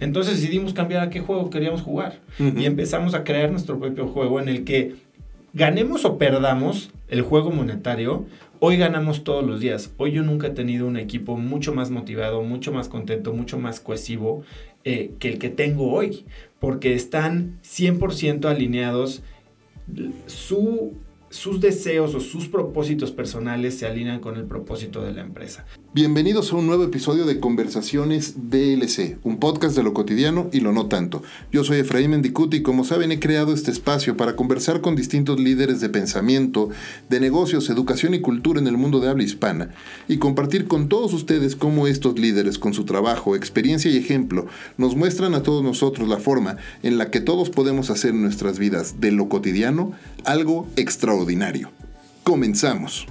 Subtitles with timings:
[0.00, 2.20] Entonces decidimos cambiar a qué juego queríamos jugar.
[2.38, 4.96] Y empezamos a crear nuestro propio juego en el que
[5.52, 8.24] ganemos o perdamos el juego monetario,
[8.60, 9.92] hoy ganamos todos los días.
[9.98, 13.80] Hoy yo nunca he tenido un equipo mucho más motivado, mucho más contento, mucho más
[13.80, 14.42] cohesivo
[14.84, 16.24] eh, que el que tengo hoy.
[16.60, 19.22] Porque están 100% alineados.
[20.26, 20.94] Su
[21.30, 25.64] sus deseos o sus propósitos personales se alinean con el propósito de la empresa.
[25.92, 30.70] Bienvenidos a un nuevo episodio de Conversaciones DLC, un podcast de lo cotidiano y lo
[30.70, 31.20] no tanto.
[31.50, 35.40] Yo soy Efraín Mendicuti y como saben he creado este espacio para conversar con distintos
[35.40, 36.68] líderes de pensamiento,
[37.08, 39.70] de negocios, educación y cultura en el mundo de habla hispana
[40.06, 44.46] y compartir con todos ustedes cómo estos líderes con su trabajo, experiencia y ejemplo
[44.78, 48.60] nos muestran a todos nosotros la forma en la que todos podemos hacer en nuestras
[48.60, 49.90] vidas de lo cotidiano
[50.24, 51.72] algo extraordinario.
[52.22, 53.08] Comenzamos.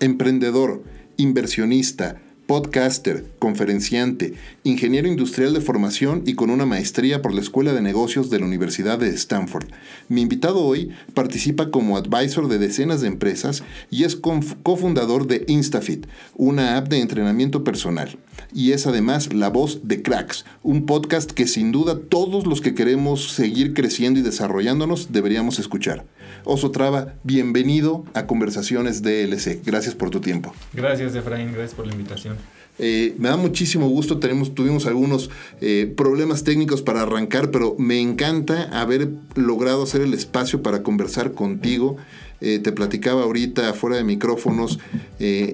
[0.00, 0.84] Emprendedor,
[1.16, 7.82] inversionista, podcaster, conferenciante, ingeniero industrial de formación y con una maestría por la Escuela de
[7.82, 9.66] Negocios de la Universidad de Stanford.
[10.08, 16.06] Mi invitado hoy participa como advisor de decenas de empresas y es cofundador de InstaFit,
[16.36, 18.16] una app de entrenamiento personal.
[18.54, 22.74] Y es además la voz de Cracks, un podcast que sin duda todos los que
[22.76, 26.06] queremos seguir creciendo y desarrollándonos deberíamos escuchar.
[26.44, 29.60] Oso Traba, bienvenido a Conversaciones DLC.
[29.64, 30.52] Gracias por tu tiempo.
[30.72, 31.52] Gracias, Efraín.
[31.52, 32.36] Gracias por la invitación.
[32.78, 38.00] Eh, me da muchísimo gusto, tenemos, tuvimos algunos eh, problemas técnicos para arrancar, pero me
[38.00, 41.96] encanta haber logrado hacer el espacio para conversar contigo.
[42.40, 44.78] Eh, te platicaba ahorita fuera de micrófonos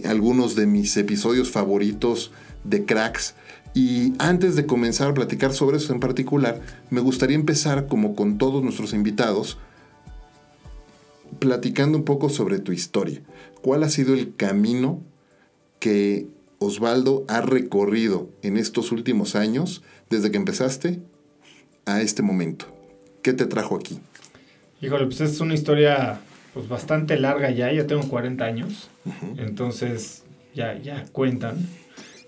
[0.04, 2.30] algunos de mis episodios favoritos
[2.64, 3.34] de Cracks.
[3.72, 8.38] Y antes de comenzar a platicar sobre eso en particular, me gustaría empezar, como con
[8.38, 9.58] todos nuestros invitados,
[11.38, 13.22] platicando un poco sobre tu historia.
[13.62, 15.02] ¿Cuál ha sido el camino
[15.80, 16.26] que
[16.58, 21.00] Osvaldo ha recorrido en estos últimos años, desde que empezaste
[21.86, 22.66] a este momento?
[23.22, 24.00] ¿Qué te trajo aquí?
[24.80, 26.20] Híjole, pues es una historia
[26.52, 28.90] pues, bastante larga ya, ya tengo 40 años,
[29.38, 30.24] entonces
[30.54, 31.56] ya, ya cuentan.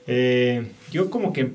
[0.06, 1.53] Eh, yo como que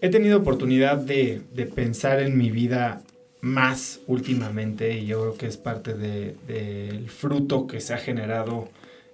[0.00, 3.02] he tenido oportunidad de, de pensar en mi vida
[3.44, 8.70] más últimamente y yo creo que es parte del fruto que se ha generado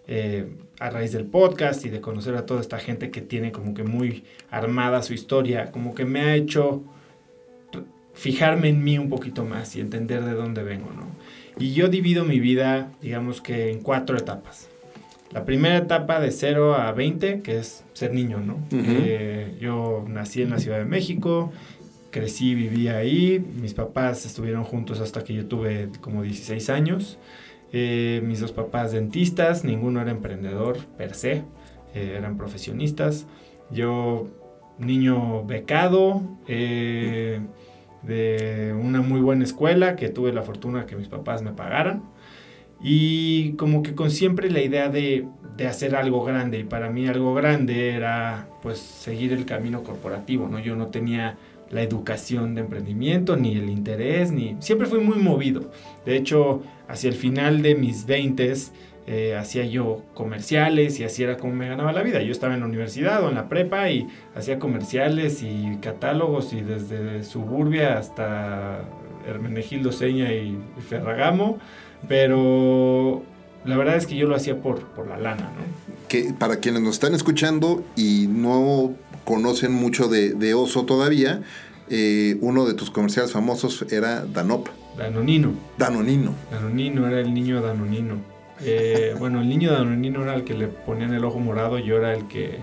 [0.06, 0.48] eh,
[0.78, 3.82] a raíz del podcast y de conocer a toda esta gente que tiene como que
[3.82, 6.84] muy armada su historia, como que me ha hecho
[8.14, 11.08] fijarme en mí un poquito más y entender de dónde vengo, ¿no?
[11.58, 14.68] Y yo divido mi vida, digamos que en cuatro etapas.
[15.32, 18.58] La primera etapa de 0 a 20, que es ser niño, ¿no?
[18.72, 21.52] Eh, yo nací en la Ciudad de México,
[22.10, 23.44] crecí, viví ahí.
[23.60, 27.18] Mis papás estuvieron juntos hasta que yo tuve como 16 años.
[27.72, 31.44] Eh, mis dos papás dentistas, ninguno era emprendedor per se,
[31.94, 33.26] eh, eran profesionistas.
[33.70, 34.28] Yo,
[34.78, 37.40] niño becado, eh,
[38.02, 42.02] de una muy buena escuela, que tuve la fortuna que mis papás me pagaran.
[42.82, 46.60] Y como que con siempre la idea de, de, hacer algo grande.
[46.60, 50.58] Y para mí algo grande era pues seguir el camino corporativo, ¿no?
[50.58, 51.36] Yo no tenía
[51.70, 54.56] la educación de emprendimiento, ni el interés, ni...
[54.60, 55.70] Siempre fui muy movido.
[56.04, 58.54] De hecho, hacia el final de mis 20
[59.06, 62.22] eh, hacía yo comerciales y así era como me ganaba la vida.
[62.22, 66.60] Yo estaba en la universidad o en la prepa y hacía comerciales y catálogos y
[66.60, 68.84] desde Suburbia hasta
[69.26, 70.58] Hermenegildo Seña y
[70.88, 71.58] Ferragamo,
[72.08, 73.22] pero
[73.64, 75.90] la verdad es que yo lo hacía por, por la lana, ¿no?
[76.08, 78.94] Que para quienes nos están escuchando y no
[79.30, 81.42] conocen mucho de, Oso todavía,
[81.88, 84.66] eh, uno de tus comerciales famosos era Danop.
[84.98, 85.54] Danonino.
[85.78, 86.34] Danonino.
[86.50, 88.16] Danonino, era el niño Danonino.
[88.60, 92.12] Eh, bueno, el niño Danonino era el que le ponían el ojo morado, yo era
[92.12, 92.58] el que,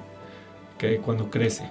[0.78, 1.70] que cuando crece.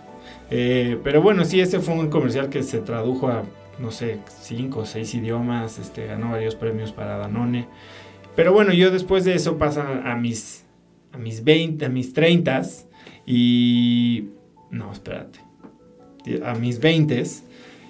[0.51, 3.45] Eh, pero bueno, sí, ese fue un comercial que se tradujo a,
[3.79, 7.69] no sé, cinco o seis idiomas, este, ganó varios premios para Danone.
[8.35, 10.65] Pero bueno, yo después de eso pasa a mis,
[11.13, 12.63] a mis 20, a mis 30
[13.27, 14.31] y...
[14.71, 15.41] No, espérate.
[16.45, 17.25] A mis 20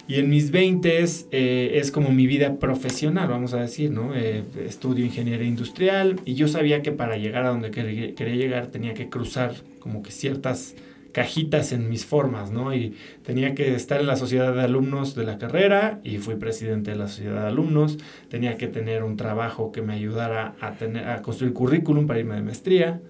[0.08, 4.14] y en mis 20 eh, es como mi vida profesional, vamos a decir, ¿no?
[4.14, 8.94] Eh, estudio ingeniería industrial y yo sabía que para llegar a donde quería, llegar tenía
[8.94, 10.76] que cruzar como que ciertas
[11.10, 12.72] cajitas en mis formas, ¿no?
[12.72, 12.94] Y
[13.24, 16.98] tenía que estar en la sociedad de alumnos de la carrera y fui presidente de
[16.98, 17.98] la sociedad de alumnos.
[18.28, 22.36] Tenía que tener un trabajo que me ayudara a, tener, a construir currículum para irme
[22.36, 23.00] de maestría.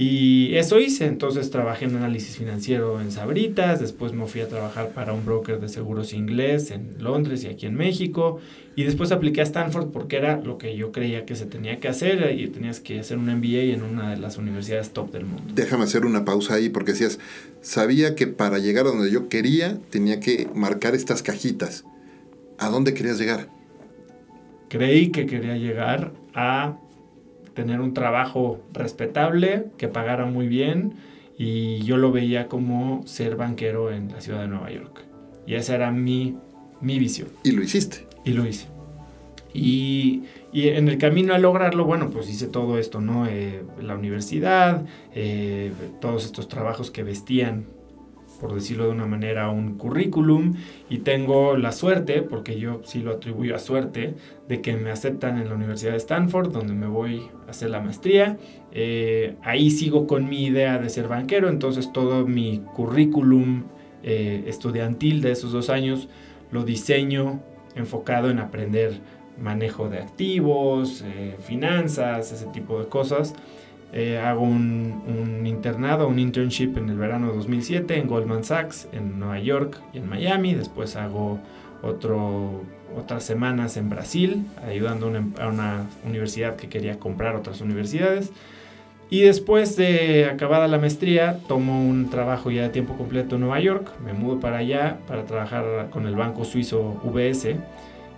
[0.00, 4.90] Y eso hice, entonces trabajé en análisis financiero en Sabritas, después me fui a trabajar
[4.90, 8.38] para un broker de seguros inglés en Londres y aquí en México,
[8.76, 11.88] y después apliqué a Stanford porque era lo que yo creía que se tenía que
[11.88, 15.52] hacer y tenías que hacer un MBA en una de las universidades top del mundo.
[15.52, 17.18] Déjame hacer una pausa ahí porque decías,
[17.60, 21.84] sabía que para llegar a donde yo quería tenía que marcar estas cajitas.
[22.58, 23.48] ¿A dónde querías llegar?
[24.68, 26.78] Creí que quería llegar a
[27.58, 30.94] tener un trabajo respetable, que pagara muy bien
[31.36, 35.00] y yo lo veía como ser banquero en la ciudad de Nueva York.
[35.44, 36.36] Y esa era mi,
[36.80, 37.30] mi visión.
[37.42, 38.06] Y lo hiciste.
[38.24, 38.68] Y lo hice.
[39.52, 40.22] Y,
[40.52, 43.26] y en el camino a lograrlo, bueno, pues hice todo esto, ¿no?
[43.26, 47.64] Eh, la universidad, eh, todos estos trabajos que vestían
[48.40, 50.54] por decirlo de una manera, un currículum
[50.88, 54.14] y tengo la suerte, porque yo sí lo atribuyo a suerte,
[54.48, 57.80] de que me aceptan en la Universidad de Stanford, donde me voy a hacer la
[57.80, 58.38] maestría.
[58.72, 63.64] Eh, ahí sigo con mi idea de ser banquero, entonces todo mi currículum
[64.02, 66.08] eh, estudiantil de esos dos años
[66.50, 67.40] lo diseño
[67.74, 69.00] enfocado en aprender
[69.40, 73.34] manejo de activos, eh, finanzas, ese tipo de cosas.
[73.92, 79.18] Eh, hago un, internado, un internship en el verano de 2007 en Goldman Sachs, en
[79.18, 80.54] Nueva York y en Miami.
[80.54, 81.38] Después hago
[81.82, 82.62] otro,
[82.96, 88.30] otras semanas en Brasil, ayudando una, a una universidad que quería comprar otras universidades.
[89.10, 93.58] Y después de acabada la maestría, tomo un trabajo ya de tiempo completo en Nueva
[93.58, 97.56] York, me mudo para allá para trabajar con el banco suizo UBS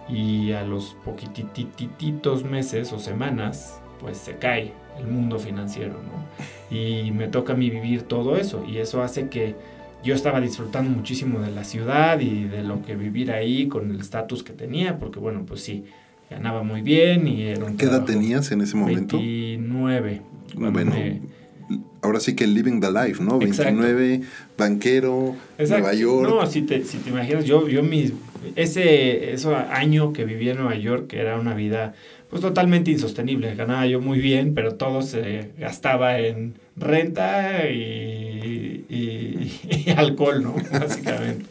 [0.08, 6.76] y a los poquitititos meses o semanas, pues se cae el mundo financiero, ¿no?
[6.76, 9.54] Y me toca a mí vivir todo eso y eso hace que
[10.02, 14.00] yo estaba disfrutando muchísimo de la ciudad y de lo que vivir ahí con el
[14.00, 15.84] estatus que tenía, porque bueno, pues sí,
[16.30, 19.16] ganaba muy bien y era un ¿Qué edad tenías en ese momento?
[19.16, 20.22] 29.
[20.54, 20.94] Bueno,
[22.02, 23.38] ahora sí que living the life, ¿no?
[23.38, 24.22] 29,
[24.56, 26.28] banquero, Nueva York.
[26.28, 28.12] No, si te, si te imaginas, yo, yo mis,
[28.56, 31.94] ese, ese año que viví en Nueva York, que era una vida
[32.30, 33.54] pues totalmente insostenible.
[33.56, 40.54] Ganaba yo muy bien, pero todo se gastaba en renta y, y, alcohol, ¿no?
[40.72, 41.44] Básicamente.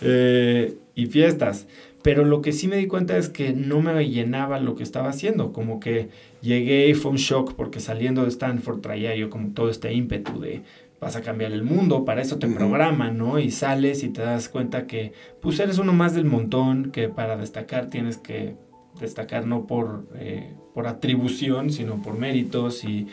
[0.00, 1.66] Eh, y fiestas.
[2.02, 5.10] Pero lo que sí me di cuenta es que no me llenaba lo que estaba
[5.10, 5.52] haciendo.
[5.52, 6.08] Como que
[6.40, 10.40] llegué y fue un shock porque saliendo de Stanford traía yo como todo este ímpetu
[10.40, 10.62] de
[11.00, 13.38] vas a cambiar el mundo, para eso te programan, ¿no?
[13.38, 17.36] Y sales y te das cuenta que pues eres uno más del montón, que para
[17.36, 18.54] destacar tienes que
[19.00, 23.08] destacar no por, eh, por atribución, sino por méritos y,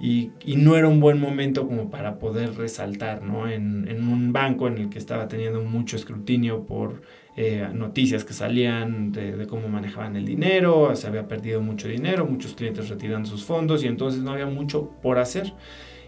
[0.00, 3.48] y, no era un buen momento como para poder resaltar, ¿no?
[3.48, 7.02] En, en un banco en el que estaba teniendo mucho escrutinio por
[7.36, 12.26] eh, noticias que salían de, de, cómo manejaban el dinero, se había perdido mucho dinero,
[12.26, 15.54] muchos clientes retirando sus fondos y entonces no había mucho por hacer.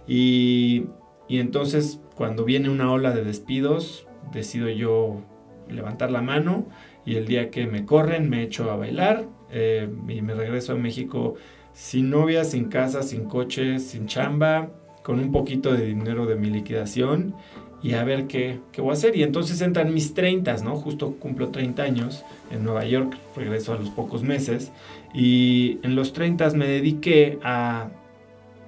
[0.06, 0.86] Y,
[1.28, 5.22] y entonces cuando viene una ola de despidos, decido yo
[5.68, 6.66] levantar la mano
[7.10, 10.76] y el día que me corren me echo a bailar eh, y me regreso a
[10.76, 11.34] México
[11.72, 14.70] sin novia, sin casa, sin coche, sin chamba,
[15.02, 17.34] con un poquito de dinero de mi liquidación
[17.82, 19.16] y a ver qué, qué voy a hacer.
[19.16, 20.76] Y entonces entran mis 30, ¿no?
[20.76, 24.70] Justo cumplo 30 años en Nueva York, regreso a los pocos meses
[25.12, 27.90] y en los 30 me dediqué a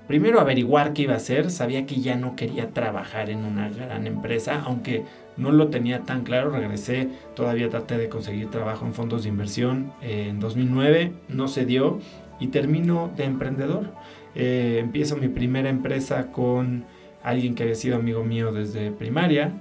[0.08, 4.08] primero averiguar qué iba a hacer, sabía que ya no quería trabajar en una gran
[4.08, 5.04] empresa, aunque
[5.36, 9.92] no lo tenía tan claro, regresé, todavía traté de conseguir trabajo en fondos de inversión
[10.02, 12.00] eh, en 2009, no se dio
[12.40, 13.90] y termino de emprendedor.
[14.34, 16.84] Eh, empiezo mi primera empresa con
[17.22, 19.52] alguien que había sido amigo mío desde primaria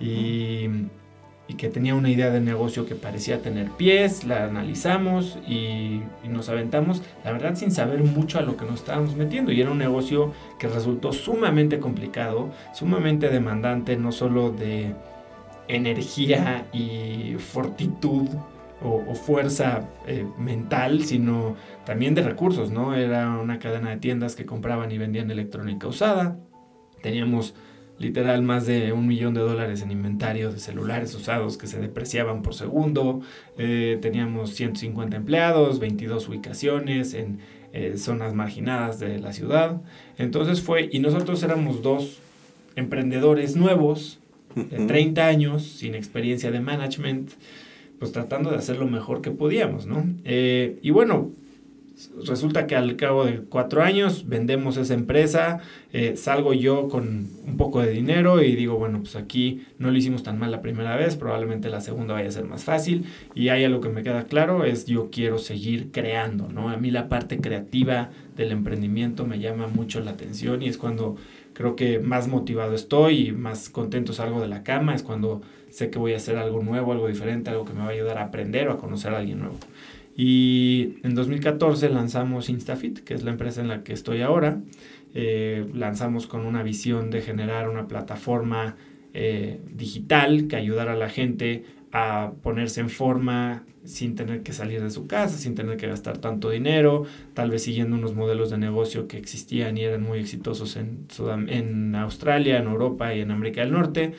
[0.00, 0.68] y
[1.46, 6.48] y que tenía una idea de negocio que parecía tener pies, la analizamos y, nos
[6.48, 9.52] aventamos, la verdad sin saber mucho a lo que nos estábamos metiendo.
[9.52, 14.94] Y era un negocio que resultó sumamente complicado, sumamente demandante, no solo de
[15.68, 18.28] energía y fortitud
[18.82, 21.56] o, fuerza eh, mental, sino
[21.86, 22.94] también de recursos, ¿no?
[22.94, 26.38] Era una cadena de tiendas que compraban y vendían electrónica usada.
[27.00, 27.54] Teníamos
[27.98, 32.42] literal más de un millón de dólares en inventario de celulares usados que se depreciaban
[32.42, 33.20] por segundo.
[33.56, 37.38] Eh, teníamos 150 empleados, 22 ubicaciones en
[37.72, 39.80] eh, zonas marginadas de la ciudad.
[40.18, 42.18] Entonces fue, y nosotros éramos dos
[42.76, 44.18] emprendedores nuevos,
[44.54, 47.30] de 30 años, sin experiencia de management,
[47.98, 50.04] pues tratando de hacer lo mejor que podíamos, ¿no?
[50.24, 51.32] Eh, y bueno,
[52.26, 55.60] resulta que al cabo de cuatro años vendemos esa empresa,
[55.92, 59.96] eh, salgo yo con un poco de dinero y digo, bueno, pues aquí no lo
[59.96, 63.48] hicimos tan mal la primera vez, probablemente la segunda vaya a ser más fácil y
[63.48, 66.68] hay algo que me queda claro, es yo quiero seguir creando, ¿no?
[66.68, 71.16] A mí la parte creativa del emprendimiento me llama mucho la atención y es cuando
[71.54, 75.90] creo que más motivado estoy y más contento salgo de la cama, es cuando sé
[75.90, 78.24] que voy a hacer algo nuevo, algo diferente, algo que me va a ayudar a
[78.24, 79.56] aprender o a conocer a alguien nuevo.
[80.16, 84.60] Y en 2014 lanzamos Instafit, que es la empresa en la que estoy ahora.
[85.14, 88.76] Eh, lanzamos con una visión de generar una plataforma
[89.12, 94.82] eh, digital que ayudara a la gente a ponerse en forma sin tener que salir
[94.82, 98.58] de su casa, sin tener que gastar tanto dinero, tal vez siguiendo unos modelos de
[98.58, 101.06] negocio que existían y eran muy exitosos en,
[101.48, 104.14] en Australia, en Europa y en América del Norte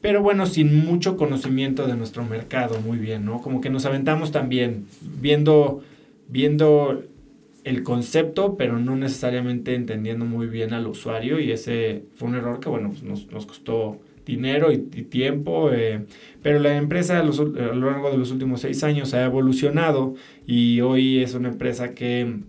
[0.00, 3.40] pero bueno, sin mucho conocimiento de nuestro mercado, muy bien, ¿no?
[3.40, 5.82] Como que nos aventamos también viendo,
[6.28, 7.02] viendo
[7.64, 12.60] el concepto, pero no necesariamente entendiendo muy bien al usuario y ese fue un error
[12.60, 13.98] que, bueno, pues nos, nos costó
[14.28, 16.04] dinero y, tiempo, eh,
[16.42, 20.14] pero la empresa a, lo largo de los últimos seis años ha evolucionado
[20.46, 22.40] y hoy es una empresa que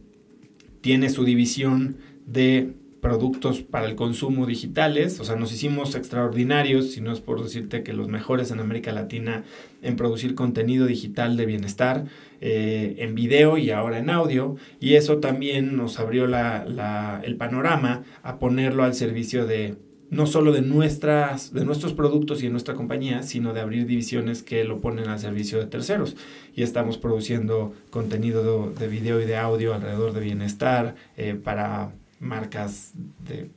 [0.82, 7.00] tiene su división de productos para el consumo digitales, o sea, nos hicimos extraordinarios, si
[7.00, 9.46] no es por decirte que los mejores en América Latina
[9.82, 12.06] en producir contenido digital de bienestar,
[12.42, 18.04] eh, en video y ahora en audio, y eso también nos abrió la, el panorama
[18.22, 19.78] a ponerlo al servicio de
[20.10, 24.42] no solo de, nuestras, de nuestros productos y de nuestra compañía, sino de abrir divisiones
[24.42, 26.16] que lo ponen al servicio de terceros.
[26.56, 32.94] Y estamos produciendo contenido de, video y de audio alrededor de bienestar eh, para marcas
[33.26, 33.50] de,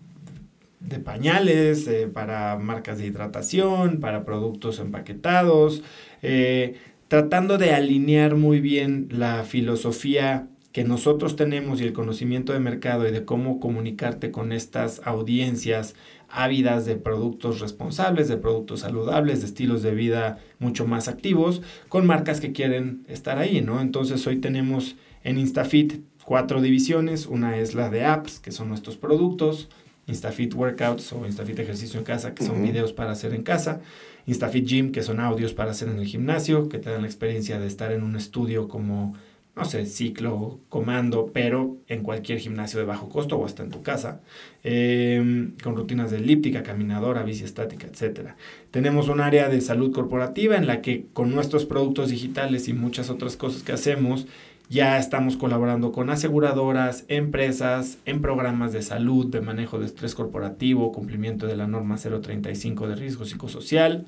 [0.98, 5.82] pañales, eh, para marcas de hidratación, para productos empaquetados,
[6.22, 6.74] eh,
[7.08, 13.06] tratando de alinear muy bien la filosofía que nosotros tenemos y el conocimiento de mercado
[13.06, 15.94] y de cómo comunicarte con estas audiencias
[16.28, 21.60] ávidas de productos responsables, de productos saludables, de estilos de vida mucho más activos,
[21.90, 23.82] con marcas que quieren estar ahí, ¿no?
[23.82, 27.26] Entonces hoy tenemos en InstaFit cuatro divisiones.
[27.26, 29.68] Una es la de apps, que son nuestros productos.
[30.06, 33.80] InstaFit Workouts o InstaFit Ejercicio en Casa, que son videos para hacer en casa.
[34.26, 37.60] InstaFit Gym, que son audios para hacer en el gimnasio, que te dan la experiencia
[37.60, 39.14] de estar en un estudio como,
[39.54, 43.82] no sé, ciclo, comando, pero en cualquier gimnasio de bajo costo o hasta en tu
[43.82, 44.22] casa,
[44.62, 48.30] em, con rutinas de elíptica, caminadora, bici estática, etc.
[48.70, 53.10] Tenemos un área de salud corporativa en la que con nuestros productos digitales y muchas
[53.10, 54.26] otras cosas que hacemos,
[54.70, 60.92] ya estamos colaborando con aseguradoras, empresas, en programas de salud, de manejo de estrés corporativo,
[60.92, 64.06] cumplimiento de la norma 035 de riesgo psicosocial.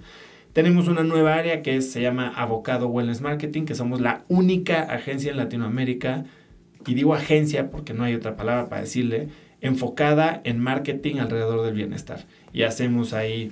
[0.55, 5.33] Tenemos una nueva área que se llama Avocado Wellness Marketing, que somos la única agencia
[5.33, 6.27] en Latinoamérica,
[6.87, 9.31] y digo agencia porque no hay otra palabra para decirle,
[9.61, 12.25] enfocada en marketing alrededor del bienestar.
[12.53, 13.51] Y hacemos ahí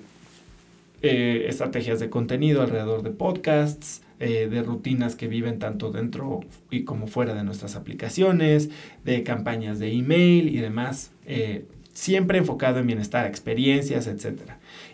[1.03, 6.39] eh, estrategias de contenido alrededor de podcasts, eh, de rutinas que viven tanto dentro
[6.71, 8.71] y como fuera de nuestras aplicaciones,
[9.05, 14.53] de campañas de email y demás, eh, siempre enfocado en bienestar, experiencias, etc.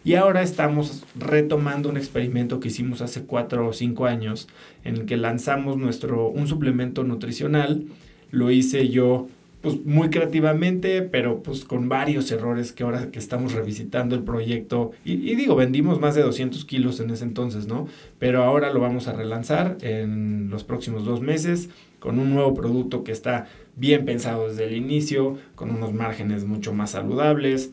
[0.09, 4.49] Y ahora estamos retomando un experimento que hicimos hace cuatro o cinco años,
[4.83, 7.85] en el que lanzamos nuestro, un suplemento nutricional,
[8.31, 9.29] lo hice yo
[9.61, 14.93] pues muy creativamente, pero pues con varios errores que ahora que estamos revisitando el proyecto,
[15.05, 17.87] y, digo, vendimos más de 200 kilos en ese entonces, ¿no?
[18.19, 23.05] Pero ahora lo vamos a relanzar en los próximos dos meses con un nuevo producto
[23.05, 27.73] que está bien pensado desde el inicio, con unos márgenes mucho más saludables,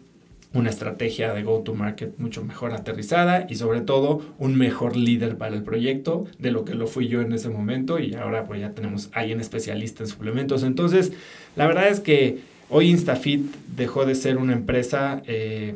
[0.56, 5.64] una estrategia de go-to-market mucho mejor aterrizada y sobre todo un mejor líder para el
[5.64, 9.10] proyecto de lo que lo fui yo en ese momento y ahora pues ya tenemos
[9.12, 10.64] alguien especialista en suplementos.
[10.64, 11.12] Entonces,
[11.58, 15.76] la verdad es que hoy InstaFit dejó de ser una empresa eh,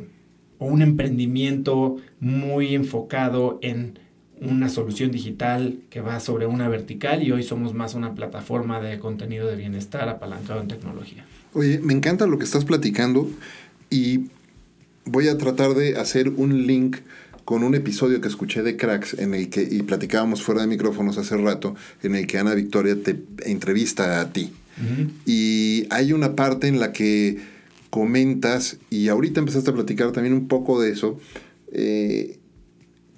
[0.58, 3.98] o un emprendimiento muy enfocado en
[4.40, 8.98] una solución digital que va sobre una vertical y hoy somos más una plataforma de
[8.98, 11.26] contenido de bienestar apalancado en tecnología.
[11.52, 13.28] Oye, me encanta lo que estás platicando
[13.90, 14.30] y
[15.10, 16.98] voy a tratar de hacer un link
[17.44, 21.18] con un episodio que escuché de Cracks en el que, y platicábamos fuera de micrófonos
[21.18, 24.52] hace rato, en el que Ana Victoria te entrevista a ti.
[25.26, 27.38] Y hay una parte en la que
[27.90, 31.18] comentas, y ahorita empezaste a platicar también un poco de eso,
[31.72, 32.38] eh,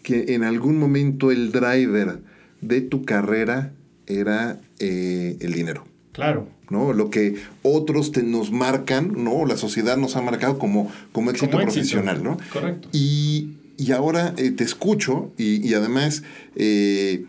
[0.02, 2.20] que en algún momento el driver
[2.62, 3.72] de tu carrera
[4.06, 5.86] era eh, el dinero.
[6.12, 6.48] Claro.
[6.72, 6.92] ¿No?
[6.92, 9.46] Lo que otros te, nos marcan, ¿no?
[9.46, 12.38] La sociedad nos ha marcado como, como éxito profesional, ¿no?
[12.52, 12.88] Correcto.
[12.92, 13.50] Y,
[13.92, 16.22] ahora eh, te escucho y, además,
[16.56, 17.26] eh,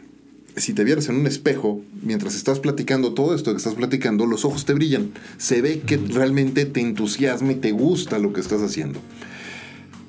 [0.55, 4.45] si te vieras en un espejo, mientras estás platicando todo esto que estás platicando, los
[4.45, 5.11] ojos te brillan.
[5.37, 8.99] Se ve que realmente te entusiasma y te gusta lo que estás haciendo.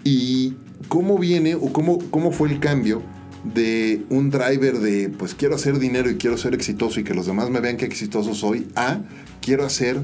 [0.05, 0.55] ¿Y
[0.89, 3.03] cómo viene o cómo, cómo fue el cambio?
[3.45, 7.27] De un driver de pues quiero hacer dinero y quiero ser exitoso y que los
[7.27, 9.01] demás me vean que exitoso soy a
[9.43, 10.01] quiero hacer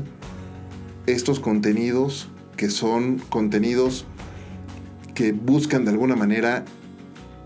[1.07, 4.05] estos contenidos que son contenidos
[5.15, 6.65] que buscan de alguna manera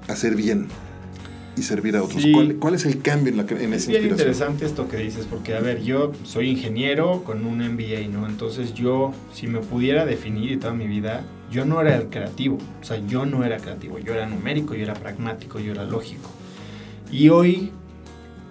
[0.08, 0.66] hacer bien
[1.56, 2.24] y servir a otros.
[2.58, 5.60] ¿Cuál, es el cambio en, la, en es bien interesante esto que dices, porque a
[5.60, 8.26] ver, yo soy ingeniero con un MBA, ¿no?
[8.26, 11.24] Entonces yo, si me pudiera definir toda mi vida,
[11.54, 14.82] yo no era el creativo, o sea, yo no era creativo, yo era numérico, yo
[14.82, 16.28] era pragmático, yo era lógico.
[17.12, 17.70] Y hoy,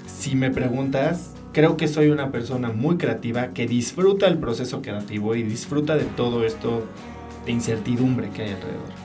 [0.07, 5.35] si me preguntas, creo que soy una persona muy creativa que disfruta el proceso creativo
[5.35, 6.85] y disfruta de todo esto
[7.45, 9.03] de incertidumbre que hay alrededor.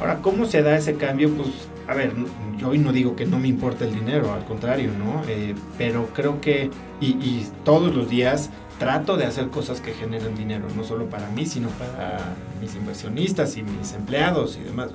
[0.00, 1.28] Ahora, ¿cómo se da ese cambio?
[1.28, 1.48] Pues,
[1.86, 2.14] a ver,
[2.56, 5.22] yo hoy no digo que no me importa el dinero, al contrario, ¿no?
[5.28, 6.70] Eh, pero creo que,
[7.02, 11.28] y, y todos los días trato de hacer cosas que generen dinero, no solo para
[11.30, 12.18] mí, sino para
[12.60, 14.90] mis inversionistas y mis empleados y demás.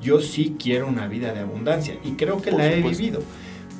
[0.00, 3.20] yo sí quiero una vida de abundancia y creo que la he vivido.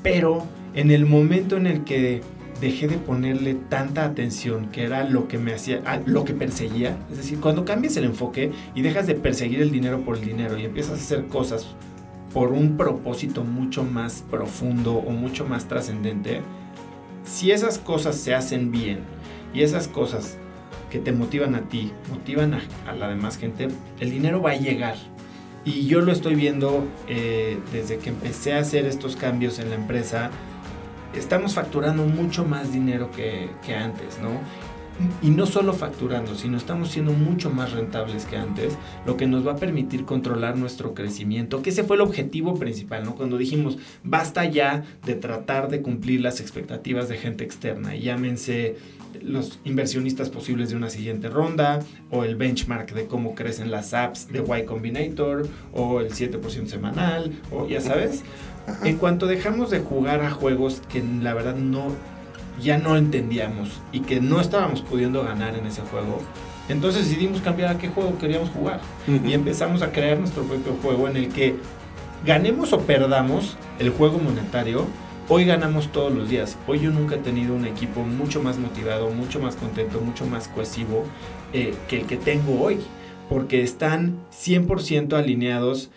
[0.03, 0.45] Pero
[0.75, 2.23] en el momento en el que
[2.61, 7.19] dejé de ponerle tanta atención, que era lo que me hacía, lo que perseguía, es
[7.19, 10.65] decir, cuando cambias el enfoque y dejas de perseguir el dinero por el dinero y
[10.65, 11.67] empiezas a hacer cosas
[12.33, 16.41] por un propósito mucho más profundo o mucho más trascendente,
[17.25, 19.01] si esas cosas se hacen bien,
[19.55, 20.37] y esas cosas
[20.91, 23.69] que te motivan a ti, motivan a, la demás gente,
[24.01, 24.97] el dinero va a llegar.
[25.65, 29.77] Y yo lo estoy viendo eh, desde que empecé a hacer estos cambios en la
[29.77, 30.31] empresa.
[31.15, 34.41] Estamos facturando mucho más dinero que, antes, ¿no?
[35.23, 39.45] y no solo facturando, sino estamos siendo mucho más rentables que antes, lo que nos
[39.45, 43.17] va a permitir controlar nuestro crecimiento, que ese fue el objetivo principal, ¿no?
[43.17, 48.77] Cuando dijimos, basta ya de tratar de cumplir las expectativas de gente externa, llámense
[49.23, 54.29] los inversionistas posibles de una siguiente ronda, o el benchmark de cómo crecen las apps
[54.29, 58.23] de Y Combinator, o el 7% semanal, o ya sabes.
[58.83, 61.93] En cuanto dejamos de jugar a juegos que la verdad no
[62.61, 66.21] ya no entendíamos y que no estábamos pudiendo ganar en ese juego,
[66.69, 68.81] entonces decidimos cambiar a qué juego queríamos jugar.
[69.07, 71.57] Y empezamos a crear nuestro propio juego en el que
[72.25, 74.87] ganemos o perdamos el juego monetario,
[75.29, 76.57] hoy ganamos todos los días.
[76.67, 80.49] Hoy yo nunca he tenido un equipo mucho más motivado, mucho más contento, mucho más
[80.49, 81.05] cohesivo
[81.53, 82.79] eh, que el que tengo hoy.
[83.29, 85.91] Porque están 100% alineados.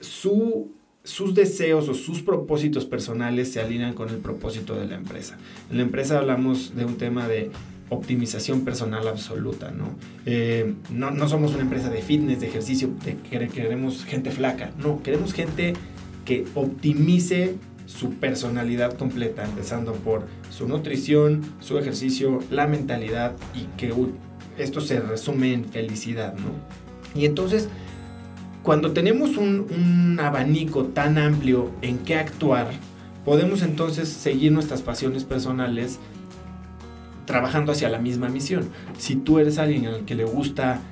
[0.00, 0.70] Su
[1.02, 5.38] sus deseos o sus propósitos personales se alinean con el propósito de la empresa.
[5.70, 7.50] En la empresa hablamos de un tema de
[7.88, 9.96] optimización personal absoluta, ¿no?
[10.26, 15.02] Eh, no, somos una empresa de fitness, de ejercicio, de que queremos gente flaca, no,
[15.02, 15.72] queremos gente
[16.24, 17.56] que optimice
[17.90, 23.92] su personalidad completa, empezando por su nutrición, su ejercicio, la mentalidad y que
[24.58, 26.50] esto se resume en felicidad, ¿no?
[27.20, 27.68] Y entonces
[28.62, 32.68] cuando tenemos un, abanico tan amplio en qué actuar,
[33.24, 35.98] podemos entonces seguir nuestras pasiones personales
[37.24, 38.68] trabajando hacia la misma misión.
[38.98, 40.82] Si tú eres alguien al que le gusta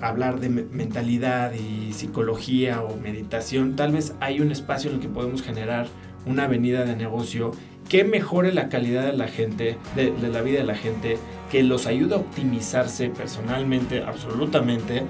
[0.00, 5.08] hablar de mentalidad y psicología o meditación, tal vez hay un espacio en el que
[5.08, 5.88] podemos generar
[6.26, 7.52] una avenida de negocio
[7.88, 11.18] que mejore la calidad de la gente, de, la vida de la gente,
[11.50, 15.04] que los ayude a optimizarse personalmente, absolutamente,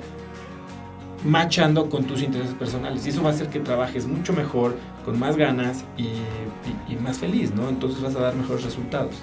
[1.25, 3.07] machando con tus intereses personales.
[3.07, 6.09] Y eso va a hacer que trabajes mucho mejor, con más ganas y,
[7.03, 7.69] más feliz, ¿no?
[7.69, 9.15] Entonces vas a dar mejores resultados.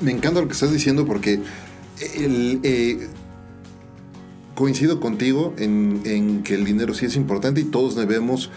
[0.00, 1.40] Me encanta lo que estás diciendo porque
[2.00, 3.08] eh,
[4.54, 8.50] coincido contigo en, en, que el dinero sí es importante y todos debemos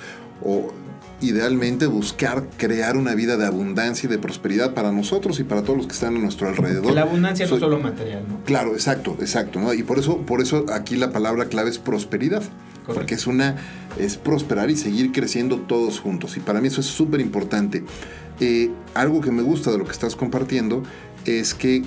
[1.22, 5.78] idealmente buscar crear una vida de abundancia y de prosperidad para nosotros y para todos
[5.78, 6.94] los que están a nuestro alrededor.
[6.94, 8.44] La abundancia no es solo material, ¿no?
[8.44, 9.74] Claro, exacto, exacto, ¿no?
[9.74, 12.44] Y por eso, por eso aquí la palabra clave es prosperidad.
[12.86, 13.56] Porque es una,
[13.98, 16.38] es prosperar y seguir creciendo todos juntos.
[16.38, 17.84] Y para mí eso es súper importante.
[18.40, 20.84] Eh, algo que me gusta de lo que estás compartiendo
[21.26, 21.82] es que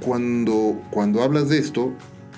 [0.00, 1.92] cuando, cuando hablas de esto,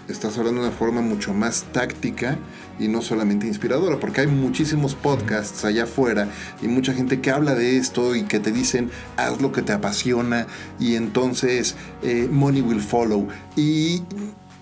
[0.08, 2.38] estás hablando de una forma mucho más táctica
[2.78, 6.28] y no solamente inspiradora, porque hay muchísimos podcasts allá afuera
[6.62, 9.72] y mucha gente que habla de esto y que te dicen haz lo que te
[9.72, 10.46] apasiona
[10.78, 13.28] y entonces eh, money will follow.
[13.56, 14.02] Y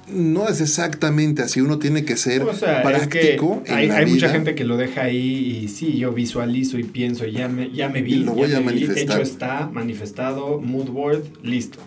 [0.08, 2.44] no es exactamente así, uno tiene que ser
[2.82, 3.62] práctico.
[3.68, 7.48] hay, hay mucha gente que lo deja ahí y sí, yo visualizo y pienso, ya
[7.48, 9.16] me, ya me vi, lo voy a manifestar.
[9.16, 11.78] hecho está, manifestado, mood board, listo.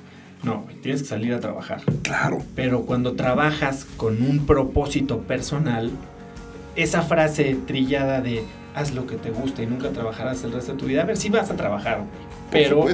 [0.44, 1.82] No, tienes que salir a trabajar.
[2.04, 2.44] Claro.
[2.56, 5.92] Pero cuando trabajas con un propósito personal,
[6.78, 10.78] esa frase trillada de haz lo que te gusta y nunca trabajarás el resto de
[10.78, 12.04] tu vida, a ver si vas a trabajar,
[12.52, 12.86] pero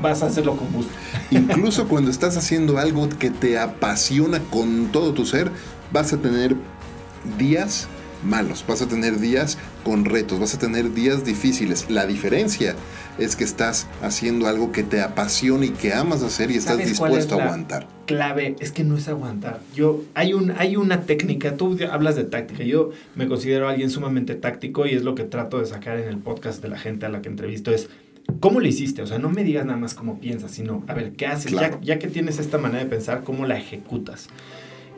[0.00, 0.92] vas a hacerlo con gusto.
[1.30, 5.50] Incluso cuando estás haciendo algo que te apasiona con todo tu ser,
[5.92, 6.54] vas a tener
[7.36, 7.88] días
[8.24, 11.90] malos, vas a tener días con retos, vas a tener días difíciles.
[11.90, 12.76] La diferencia
[13.18, 17.38] es que estás haciendo algo que te apasiona y que amas hacer y estás dispuesto
[17.38, 17.86] a aguantar.
[18.06, 19.60] Clave es que no es aguantar.
[19.74, 22.64] Yo hay un hay una técnica, tú hablas de táctica.
[22.64, 26.18] Yo me considero alguien sumamente táctico y es lo que trato de sacar en el
[26.18, 27.88] podcast de la gente a la que entrevisto es
[28.40, 29.02] ¿Cómo lo hiciste?
[29.02, 31.52] O sea, no me digas nada más cómo piensas, sino, a ver, ¿qué haces?
[31.52, 34.28] Ya, ya, que tienes esta manera de pensar, ¿cómo la ejecutas?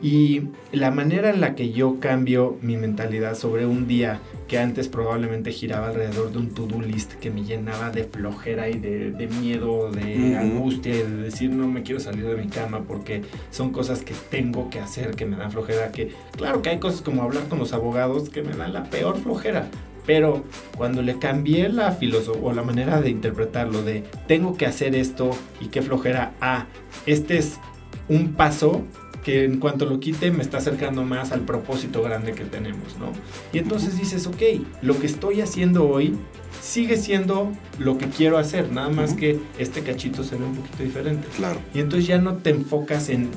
[0.01, 4.87] Y la manera en la que yo cambio mi mentalidad sobre un día que antes
[4.87, 9.91] probablemente giraba alrededor de un to-do list que me llenaba de flojera y de, miedo,
[9.91, 14.03] de angustia y de decir no me quiero salir de mi cama porque son cosas
[14.03, 15.91] que tengo que hacer que me dan flojera.
[15.91, 19.17] Que claro que hay cosas como hablar con los abogados que me dan la peor
[19.17, 19.67] flojera.
[20.05, 20.45] Pero
[20.77, 25.31] cuando le cambié la filosofía o la manera de interpretarlo de tengo que hacer esto
[25.59, 26.67] y qué flojera a
[27.05, 27.59] este es
[28.07, 28.83] un paso
[29.27, 33.11] que en cuanto lo quite me está acercando más al propósito grande que tenemos, ¿no?
[33.51, 34.41] Y entonces dices, ok,
[34.81, 36.15] lo que estoy haciendo hoy
[36.61, 40.81] sigue siendo lo que quiero hacer, nada más que este cachito se ve un poquito
[40.81, 41.27] diferente.
[41.35, 41.59] Claro.
[41.73, 43.29] Y entonces ya no te enfocas en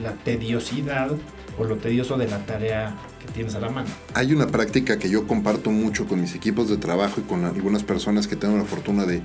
[0.00, 1.10] la tediosidad
[1.58, 3.88] o lo tedioso de la tarea que tienes a la mano.
[4.14, 7.82] Hay una práctica que yo comparto mucho con mis equipos de trabajo y con algunas
[7.82, 9.22] personas que tengo la fortuna de,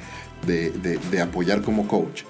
[0.47, 2.23] de apoyar como coach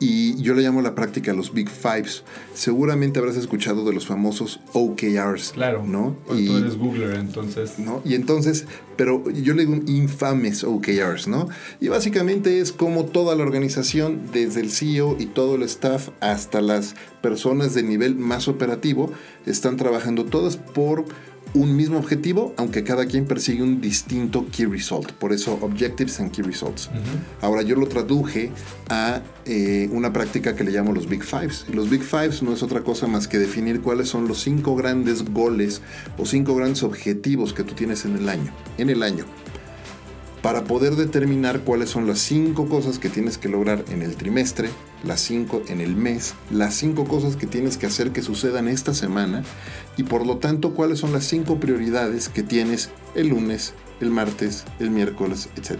[0.00, 2.24] y yo le llamo la práctica los Big Fives.
[2.54, 5.52] Seguramente habrás escuchado de los famosos OKRs.
[5.52, 5.84] Claro.
[5.86, 6.16] ¿no?
[6.34, 7.78] y, tú eres Googler, entonces.
[7.78, 8.00] ¿no?
[8.04, 8.64] Y entonces,
[8.96, 11.48] pero yo le digo un infames OKRs, ¿no?
[11.80, 16.62] Y básicamente es como toda la organización, desde el CEO y todo el staff hasta
[16.62, 19.12] las personas de nivel más operativo,
[19.44, 21.04] están trabajando todas por
[21.54, 25.12] un mismo objetivo, aunque cada quien persigue un distinto key result.
[25.12, 26.90] Por eso, objectives and key results.
[27.40, 28.52] Ahora, yo lo traduje
[28.88, 31.66] a eh, una práctica que le llamo los Big Fives.
[31.72, 35.24] Los Big Fives no es otra cosa más que definir cuáles son los cinco grandes
[35.24, 35.82] goles
[36.18, 38.52] o cinco grandes objetivos que tú tienes en el año.
[38.78, 39.24] En el año
[40.42, 44.70] para poder determinar cuáles son las cinco cosas que tienes que lograr en el trimestre,
[45.04, 48.94] las cinco en el mes, las cinco cosas que tienes que hacer que sucedan esta
[48.94, 49.42] semana
[49.96, 54.64] y por lo tanto cuáles son las cinco prioridades que tienes el lunes, el martes,
[54.78, 55.78] el miércoles, etc.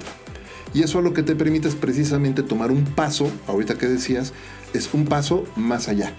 [0.75, 4.33] Y eso lo que te permite es precisamente tomar un paso, ahorita que decías,
[4.75, 6.13] es un paso más allá.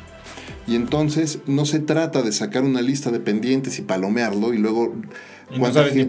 [0.68, 4.94] Y entonces no se trata de sacar una lista de pendientes y palomearlo y luego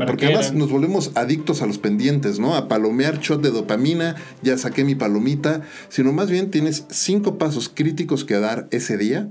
[0.07, 2.55] porque además nos volvemos adictos a los pendientes, ¿no?
[2.55, 7.71] A palomear shot de dopamina, ya saqué mi palomita, sino más bien tienes cinco pasos
[7.73, 9.29] críticos que dar ese día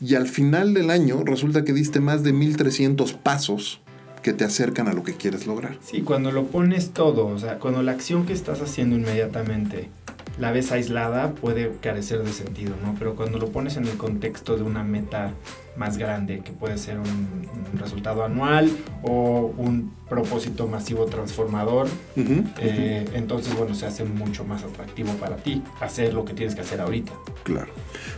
[0.00, 3.80] y al final del año resulta que diste más de 1300 pasos
[4.22, 5.78] que te acercan a lo que quieres lograr.
[5.80, 9.88] Sí, cuando lo pones todo, o sea, cuando la acción que estás haciendo inmediatamente
[10.38, 12.94] la ves aislada puede carecer de sentido, ¿no?
[12.98, 15.32] Pero cuando lo pones en el contexto de una meta
[15.78, 18.70] más grande, que puede ser un, resultado anual
[19.02, 21.86] o un propósito masivo transformador,
[22.16, 26.62] eh, entonces, bueno, se hace mucho más atractivo para ti hacer lo que tienes que
[26.62, 27.12] hacer ahorita.
[27.44, 27.70] Claro.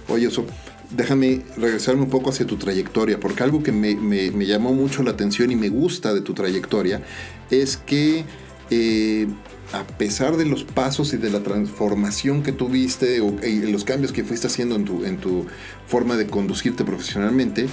[0.09, 0.45] Oye, eso,
[0.91, 5.11] déjame regresarme un poco hacia tu trayectoria, porque algo que me, me, llamó mucho la
[5.11, 7.03] atención y me gusta de tu trayectoria
[7.51, 8.25] es que...
[8.71, 9.27] Eh,
[9.73, 14.13] a pesar de los pasos y de la transformación que tuviste o, y los cambios
[14.13, 15.47] que fuiste haciendo en tu, en tu
[15.87, 17.69] forma de conducirte profesionalmente,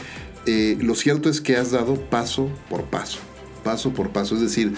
[0.46, 3.20] eh, lo cierto es que has dado paso por paso,
[3.64, 4.36] paso por paso.
[4.36, 4.74] Es decir,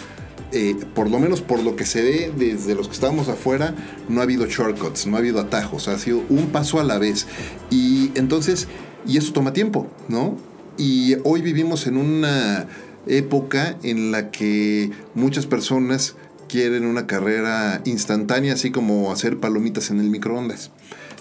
[0.51, 3.75] eh, por lo menos por lo que se ve desde los que estábamos afuera,
[4.07, 7.27] no ha habido shortcuts, no ha habido atajos, ha sido un paso a la vez.
[7.69, 8.67] Y entonces,
[9.05, 10.37] y eso toma tiempo, ¿no?
[10.77, 12.67] Y hoy vivimos en una
[13.05, 16.15] época en la que muchas personas
[16.49, 20.71] quieren una carrera instantánea, así como hacer palomitas en el microondas.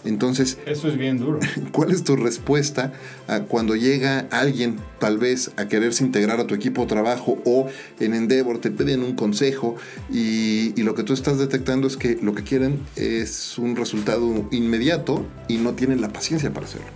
[0.05, 1.41] Entonces, eso es bien duro.
[1.73, 2.93] ¿Cuál es tu respuesta
[3.27, 7.69] a cuando llega alguien tal vez a quererse integrar a tu equipo de trabajo o
[8.01, 9.77] en Endeavor te piden un consejo
[10.11, 15.27] y, lo que tú estás detectando es que lo que quieren es un resultado inmediato
[15.47, 16.87] y no tienen la paciencia para hacerlo?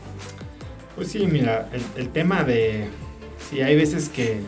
[0.96, 2.86] Pues sí, mira, el, el tema de
[3.50, 4.40] si hay veces que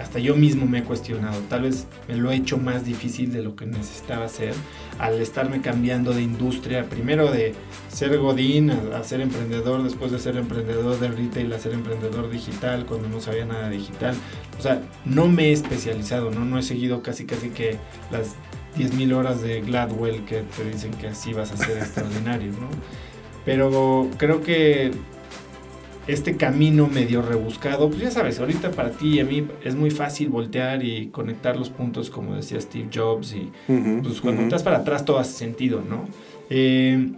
[0.00, 1.40] hasta yo mismo me he cuestionado.
[1.48, 4.54] Tal vez me lo he hecho más difícil de lo que necesitaba hacer
[4.98, 7.54] al estarme cambiando de industria, primero de
[7.88, 12.86] ser godín a, ser emprendedor, después de ser emprendedor de retail a ser emprendedor digital
[12.86, 14.14] cuando no sabía nada digital.
[14.58, 16.44] O sea, no me he especializado, ¿no?
[16.44, 17.76] No he seguido casi casi que
[18.10, 18.34] las
[18.76, 22.68] 10.000 horas de Gladwell que te dicen que así vas a ser extraordinario, ¿no?
[23.44, 24.90] Pero creo que
[26.06, 29.90] este camino medio rebuscado, pues ya sabes, ahorita para ti y a mí es muy
[29.90, 33.50] fácil voltear y conectar los puntos, como decía Steve Jobs, y
[34.02, 36.04] pues cuando estás para atrás todo hace sentido, ¿no?
[36.50, 37.12] Eh,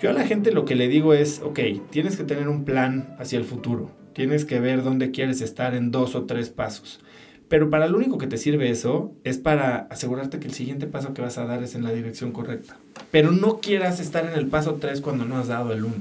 [0.00, 3.14] yo a la gente lo que le digo es, ok, tienes que tener un plan
[3.18, 7.00] hacia el futuro, tienes que ver dónde quieres estar en dos o tres pasos.
[7.48, 11.14] Pero para lo único que te sirve eso es para asegurarte que el siguiente paso
[11.14, 12.76] que vas a dar es en la dirección correcta.
[13.10, 15.94] Pero no quieras estar en el paso 3 cuando no has dado el 1.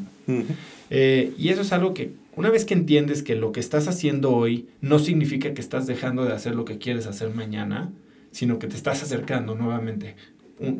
[0.89, 4.31] Eh, y eso es algo que una vez que entiendes que lo que estás haciendo
[4.31, 7.91] hoy no significa que estás dejando de hacer lo que quieres hacer mañana,
[8.31, 10.15] sino que te estás acercando nuevamente.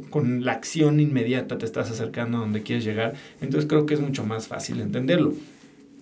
[0.10, 3.14] con la acción inmediata te estás acercando a donde quieres llegar.
[3.42, 5.34] Entonces creo que es mucho más fácil entenderlo.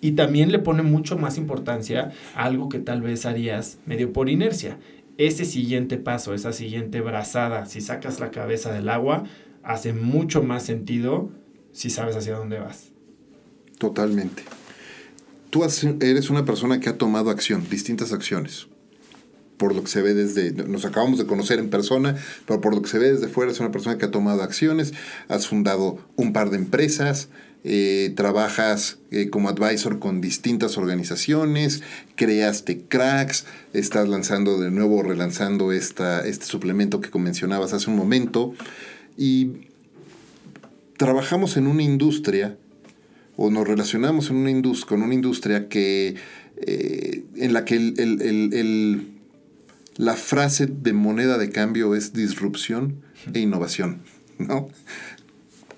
[0.02, 4.30] Y también le pone mucho más importancia a algo que tal vez harías medio por
[4.30, 4.78] inercia.
[5.18, 9.24] Ese siguiente paso, esa siguiente brazada, si sacas la cabeza del agua,
[9.64, 11.30] hace mucho más sentido
[11.72, 12.95] si sabes hacia dónde vas.
[13.86, 14.42] Totalmente.
[15.52, 18.66] Tú eres una persona que ha tomado acción, distintas acciones.
[19.58, 22.18] Por lo que se ve desde, nos acabamos de conocer en persona,
[22.48, 24.94] pero por lo que se ve desde fuera es una persona que ha tomado acciones,
[25.28, 27.30] has fundado un par de empresas,
[27.64, 31.84] eh, trabajas eh, como advisor con distintas organizaciones,
[32.16, 38.56] creaste cracks, estás lanzando de nuevo, relanzando esta, este suplemento que mencionabas hace un momento,
[39.16, 39.70] y
[40.98, 42.58] trabajamos en una industria
[43.38, 44.52] o nos relacionamos en una
[44.88, 46.16] con una industria que,
[46.58, 49.08] eh, en la que el,
[49.98, 53.02] la frase de moneda de cambio es disrupción
[53.34, 54.02] e innovación,
[54.38, 54.70] ¿no?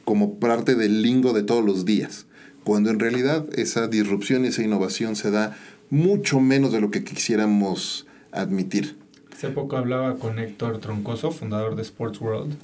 [0.06, 2.26] Como parte del lingo de todos los días,
[2.63, 5.58] cuando en realidad esa disrupción y esa innovación se da
[5.89, 8.96] mucho menos de lo que quisiéramos admitir.
[9.38, 12.56] Hace poco hablaba con Héctor Troncoso, fundador de Sports World,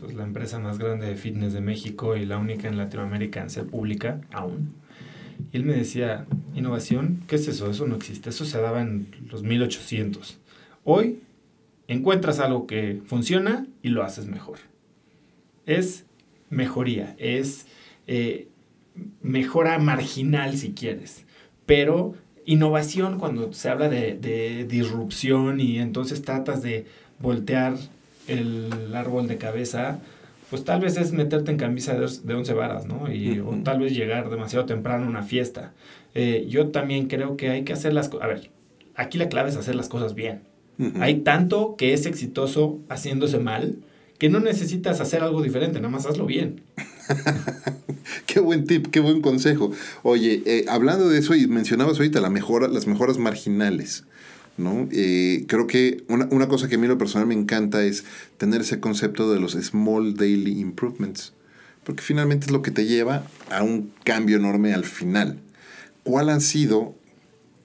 [0.00, 3.48] pues, la empresa más grande de fitness de México y la única en Latinoamérica en
[3.48, 4.74] ser pública aún.
[5.52, 7.70] Y él me decía, innovación, ¿qué es eso?
[7.70, 10.36] Eso no existe, eso se daba en los 1800.
[10.82, 11.20] Hoy
[11.86, 14.58] encuentras algo que funciona y lo haces mejor.
[15.64, 16.06] Es
[16.50, 17.68] mejoría, es
[18.08, 18.48] eh,
[19.22, 21.24] mejora marginal si quieres,
[21.66, 26.86] pero innovación cuando se habla de, disrupción y entonces tratas de
[27.18, 27.74] voltear
[28.28, 30.00] el árbol de cabeza,
[30.48, 33.12] pues tal vez es meterte en camisa de, once varas, ¿no?
[33.12, 35.72] Y, O tal vez llegar demasiado temprano a una fiesta.
[36.14, 38.24] Eh, yo también creo que hay que hacer las cosas...
[38.24, 38.50] A ver,
[38.94, 40.42] aquí la clave es hacer las cosas bien.
[41.00, 43.76] Hay tanto que es exitoso haciéndose mal
[44.18, 46.62] que no necesitas hacer algo diferente, nada más hazlo bien.
[48.26, 49.72] qué buen tip, qué buen consejo.
[50.02, 54.04] Oye, eh, hablando de eso y mencionabas ahorita la mejora, las mejoras marginales.
[54.56, 54.88] ¿no?
[54.90, 58.04] Eh, creo que una, una, cosa que a mí lo personal me encanta es
[58.38, 61.34] tener ese concepto de los small daily improvements,
[61.84, 65.38] porque finalmente es lo que te lleva a un cambio enorme al final.
[66.04, 66.94] ¿Cuál han sido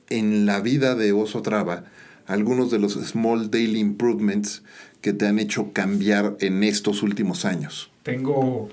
[0.09, 1.85] en la vida de Oso Traba
[2.25, 4.63] algunos de los small daily improvements
[5.01, 7.89] que te han hecho cambiar en estos últimos años?
[8.03, 8.69] Tengo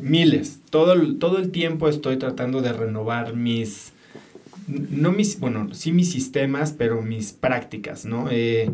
[0.00, 0.60] miles.
[0.70, 3.92] Todo el, todo el tiempo estoy tratando de renovar mis,
[4.66, 8.28] no mis, bueno, sí mis sistemas, pero mis prácticas, ¿no?
[8.30, 8.70] Eh,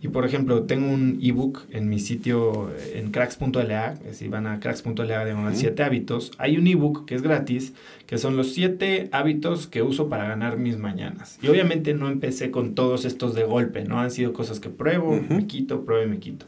[0.00, 5.24] y por ejemplo, tengo un ebook en mi sitio en cracks.la, si van a cracks.la
[5.24, 7.72] de 7 hábitos, hay un ebook que es gratis,
[8.06, 11.38] que son los 7 hábitos que uso para ganar mis mañanas.
[11.40, 14.00] Y obviamente no empecé con todos estos de golpe, ¿no?
[14.00, 16.46] Han sido cosas que pruebo, me quito, pruebo y me quito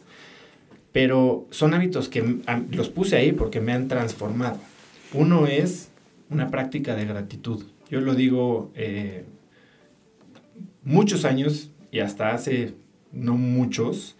[0.94, 2.38] pero son hábitos que
[2.70, 4.60] los puse ahí porque me han transformado.
[5.12, 5.88] Uno es
[6.30, 7.64] una práctica de gratitud.
[7.90, 9.24] Yo lo digo eh,
[10.84, 12.74] muchos años y hasta hace
[13.10, 14.14] no muchos,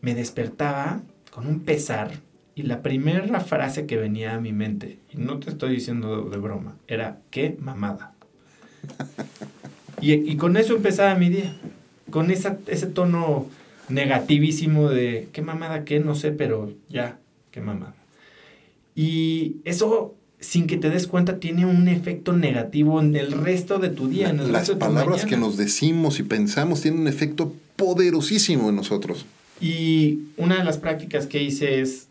[0.00, 2.12] me despertaba con un pesar
[2.54, 6.36] y la primera frase que venía a mi mente, y no te estoy diciendo de,
[6.38, 8.14] broma, era qué mamada.
[10.00, 11.54] Y, y, con eso empezaba mi día,
[12.10, 13.46] con esa, ese tono
[13.88, 17.18] negativísimo de qué mamada, qué, no sé, pero ya,
[17.50, 17.94] qué mamada.
[18.94, 23.88] Y eso, sin que te des cuenta, tiene un efecto negativo en el resto de
[23.88, 24.30] tu día.
[24.30, 29.26] En Las palabras que nos decimos y pensamos tienen un efecto poderosísimo en nosotros.
[29.60, 32.08] Y una de las prácticas que hice es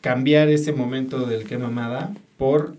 [0.00, 2.76] cambiar ese momento del qué mamada por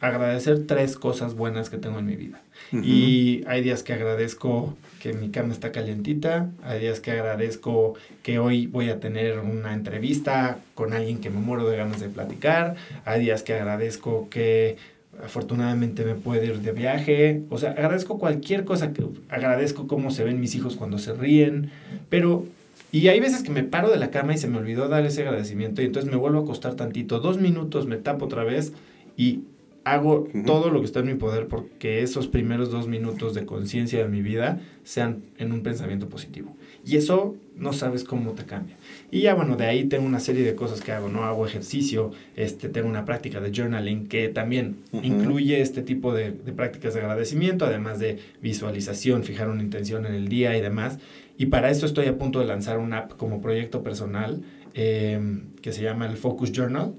[0.00, 2.42] agradecer tres cosas buenas que tengo en mi vida.
[2.72, 8.38] Y hay días que agradezco que mi cama está calientita, hay días que agradezco que
[8.38, 12.76] hoy voy a tener una entrevista con alguien que me muero de ganas de platicar,
[13.04, 14.76] hay días que agradezco que
[15.24, 20.22] afortunadamente me puedo ir de viaje, o sea, agradezco cualquier cosa, que agradezco cómo se
[20.22, 21.72] ven mis hijos cuando se ríen,
[22.08, 22.46] pero
[22.92, 25.22] y hay veces que me paro de la cama y se me olvidó dar ese
[25.22, 28.72] agradecimiento y entonces me vuelvo a acostar tantito, dos minutos, me tapo otra vez
[29.16, 29.40] y
[29.84, 33.98] hago todo lo que está en mi poder porque esos primeros dos minutos de conciencia
[34.02, 36.56] de mi vida sean en un pensamiento positivo.
[36.84, 38.76] Y eso no sabes cómo te cambia.
[39.10, 41.24] Y ya bueno, de ahí tengo una serie de cosas que hago, ¿no?
[41.24, 46.52] Hago ejercicio, este, tengo una práctica de journaling que también incluye este tipo de, de,
[46.52, 50.98] prácticas de agradecimiento, además de visualización, fijar una intención en el día y demás.
[51.38, 54.42] Y para esto estoy a punto de lanzar una app como proyecto personal
[54.74, 56.94] em, que se llama el Focus Journal.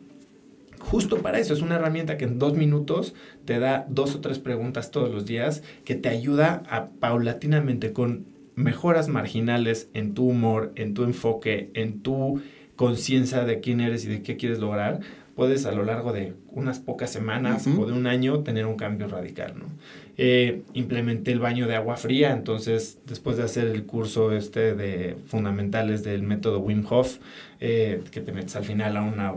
[0.84, 3.13] Justo para eso, es una herramienta que en dos minutos
[3.46, 8.26] te da dos o tres preguntas todos los días que te ayuda a paulatinamente con
[8.56, 12.41] mejoras marginales en tu humor, en tu enfoque, en tu
[12.76, 15.00] conciencia de quién eres y de qué quieres lograr,
[15.36, 19.08] puedes a lo largo de unas pocas semanas o de un año tener un cambio
[19.08, 19.65] radical, ¿no?
[20.15, 25.17] Eh, implementé el baño de agua fría, entonces después de hacer el curso este de
[25.26, 27.17] fundamentales del método Wim Hof,
[27.60, 29.34] eh, que te metes al final a una,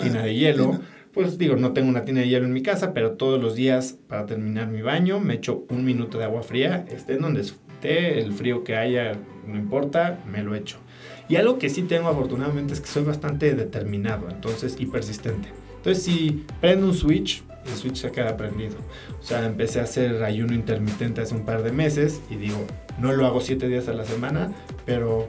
[0.00, 0.78] tina de hielo,
[1.12, 3.96] pues digo, no tengo una tina de hielo en mi casa, pero todos los días
[4.06, 8.20] para terminar mi baño me echo un minuto de agua fría, esté en donde esté,
[8.20, 9.18] el frío que haya,
[9.48, 10.78] no importa, me lo echo.
[11.28, 15.48] Y algo que sí tengo afortunadamente es que soy bastante determinado, entonces, y persistente.
[15.76, 18.76] Entonces, si prendo un switch, el switch se queda prendido.
[19.20, 22.58] O sea, empecé a hacer ayuno intermitente hace un par de meses y digo,
[22.98, 24.52] no lo hago siete días a la semana,
[24.84, 25.28] pero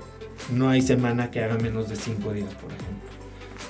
[0.52, 2.96] no hay semana que haga menos de cinco días, por ejemplo.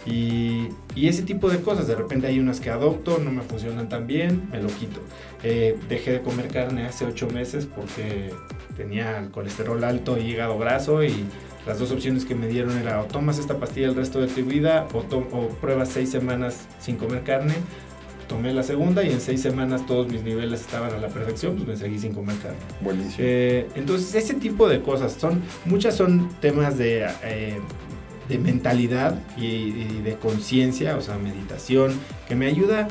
[0.05, 3.89] Y, y, ese tipo de cosas, de repente hay unas que adopto, no me funcionan
[3.89, 5.01] tan bien, me lo quito.
[5.41, 8.29] Eh, dejé de comer carne hace ocho meses porque
[8.77, 11.25] tenía el colesterol alto y hígado graso y
[11.65, 14.43] las dos opciones que me dieron era o tomas esta pastilla el resto de tu
[14.43, 17.55] vida o, o pruebas seis semanas sin comer carne
[18.27, 21.67] tomé la segunda y en seis semanas todos mis niveles estaban a la perfección, pues
[21.67, 22.57] me seguí sin comer carne.
[22.81, 23.17] Buenísimo.
[23.19, 27.59] Eh, entonces, ese tipo de cosas, son, muchas son temas de, eh,
[28.27, 31.93] de mentalidad y, de conciencia, o sea, meditación,
[32.27, 32.87] que me ayuda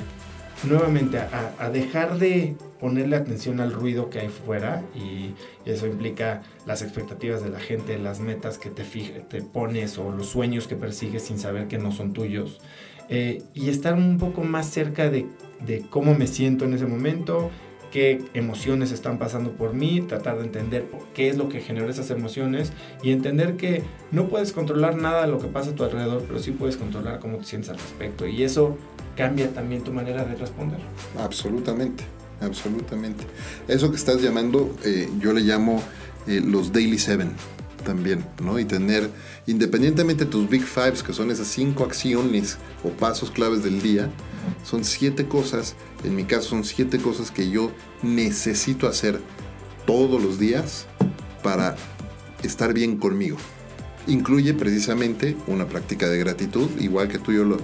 [0.65, 5.33] nuevamente a, dejar de ponerle atención al ruido que hay fuera y,
[5.65, 10.27] eso implica las expectativas de la gente, las metas que te, te pones o los
[10.27, 12.61] sueños que persigues sin saber que no son tuyos.
[13.09, 15.27] Eh, y estar un poco más cerca de,
[15.65, 17.51] de, cómo me siento en ese momento,
[17.91, 22.11] qué emociones están pasando por mí, tratar de entender qué es lo que genera esas
[22.11, 26.23] emociones y entender que no puedes controlar nada de lo que pasa a tu alrededor,
[26.27, 28.27] pero sí puedes controlar cómo te sientes al respecto.
[28.27, 28.77] Y eso
[29.17, 30.81] cambia también tu manera de responder.
[31.19, 32.05] Absolutamente,
[32.41, 33.25] absolutamente.
[33.69, 35.83] Eso que estás llamando, eh, yo le llamo
[36.27, 37.33] eh, los Daily Seven
[37.85, 38.59] también, ¿no?
[38.59, 39.11] Y tener,
[39.47, 44.11] independientemente de tus Big Fives, que son esas cinco acciones o pasos claves del día,
[44.65, 47.71] son siete cosas, en mi caso son siete cosas que yo
[48.03, 49.21] necesito hacer
[49.87, 50.87] todos los días
[51.43, 51.77] para
[52.43, 53.37] estar bien conmigo.
[54.07, 57.59] Incluye precisamente una práctica de gratitud, igual que tú y yo lo,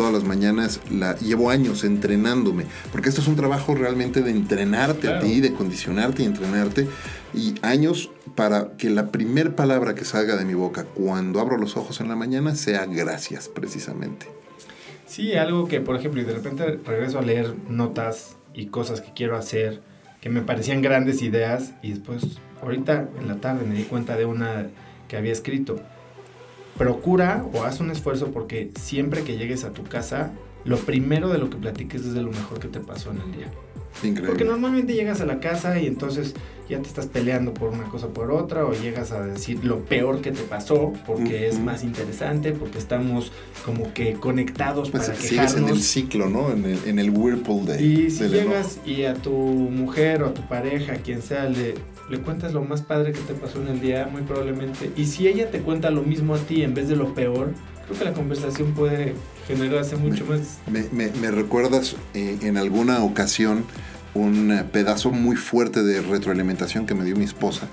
[0.00, 5.12] todas las mañanas, la, llevo años entrenándome, porque esto es un trabajo realmente de entrenarte
[5.12, 6.88] a ti, de condicionarte y entrenarte,
[7.34, 11.76] y años para que la primer palabra que salga de mi boca cuando abro los
[11.76, 14.24] ojos en la mañana sea gracias, precisamente.
[15.06, 19.12] Sí, algo que, por ejemplo, y de repente regreso a leer notas y cosas que
[19.12, 19.82] quiero hacer,
[20.22, 24.24] que me parecían grandes ideas, y después, ahorita en la tarde me di cuenta de
[24.24, 24.68] una
[25.08, 25.78] que había escrito
[26.76, 30.32] procura o haz un esfuerzo porque siempre que llegues a tu casa,
[30.64, 33.32] lo primero de lo que platiques es de lo mejor que te pasó en el
[33.32, 33.50] día.
[34.02, 34.28] Increíble.
[34.28, 36.34] Porque normalmente llegas a la casa y entonces
[36.68, 39.80] ya te estás peleando por una cosa o por otra, o llegas a decir lo
[39.80, 43.32] peor que te pasó, porque es más interesante, porque estamos
[43.64, 46.52] como que conectados pues para sigues en el ciclo, ¿no?
[46.52, 47.82] En el, en el whirlpool de...
[47.82, 51.74] Y si llegas y a tu mujer o a tu pareja, quien sea, le,
[52.10, 54.90] le cuentas lo más padre que te pasó en el día, muy probablemente.
[54.96, 57.54] Y si ella te cuenta lo mismo a ti en vez de lo peor,
[57.86, 59.14] creo que la conversación puede
[59.46, 60.58] generarse mucho más.
[60.68, 63.64] Me, recuerdas eh, en alguna ocasión
[64.14, 67.68] un eh, pedazo muy fuerte de retroalimentación que me dio mi esposa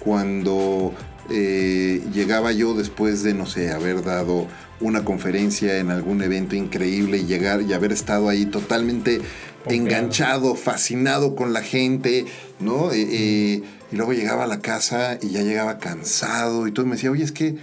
[0.00, 0.92] cuando
[1.30, 4.46] eh, llegaba yo después de, no sé, haber dado
[4.80, 9.20] una conferencia en algún evento increíble y llegar y haber estado ahí totalmente
[9.66, 12.26] enganchado, fascinado con la gente,
[12.60, 12.92] ¿no?
[12.92, 16.84] Eh, eh, y luego llegaba a la casa y ya llegaba cansado y todo.
[16.86, 17.56] me decía, oye, es que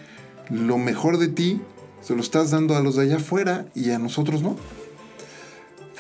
[0.50, 1.62] lo mejor de ti
[2.02, 4.56] se lo estás dando a los de allá afuera y a nosotros no.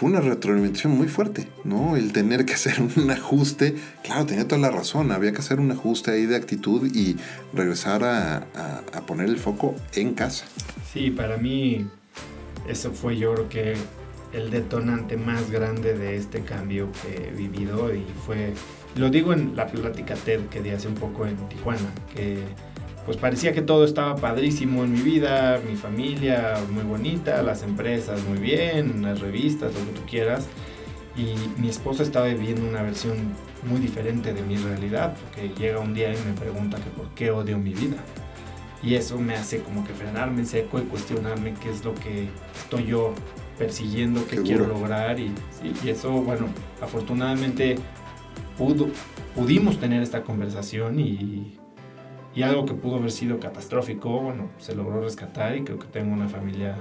[0.01, 1.95] Fue una retroalimentación muy fuerte, ¿no?
[1.95, 5.69] El tener que hacer un ajuste, claro, tenía toda la razón, había que hacer un
[5.69, 7.17] ajuste ahí de actitud y
[7.53, 8.47] regresar a,
[9.05, 10.45] poner el foco en casa.
[10.91, 11.85] Sí, para mí
[12.67, 13.73] eso fue yo creo que
[14.33, 18.55] el detonante más grande de este cambio que he vivido y fue,
[18.95, 22.39] lo digo en la plática TED que di hace un poco en Tijuana, que
[23.05, 28.23] pues parecía que todo estaba padrísimo en mi vida, mi familia muy bonita, las empresas
[28.25, 30.47] muy bien, las revistas, lo que tú quieras.
[31.15, 33.17] Y mi esposa estaba viviendo una versión
[33.69, 37.31] muy diferente de mi realidad, porque llega un día y me pregunta que por qué
[37.31, 37.97] odio mi vida.
[38.83, 42.29] Y eso me hace como que frenarme en seco y cuestionarme qué es lo que
[42.55, 43.13] estoy yo
[43.57, 45.19] persiguiendo, qué quiero lograr.
[45.19, 45.33] Y,
[45.83, 46.47] y, eso, bueno,
[46.81, 47.75] afortunadamente
[48.57, 48.87] pudo,
[49.35, 51.60] pudimos tener esta conversación y
[52.35, 56.13] y algo que pudo haber sido catastrófico, bueno, se logró rescatar y creo que tengo
[56.13, 56.77] una familia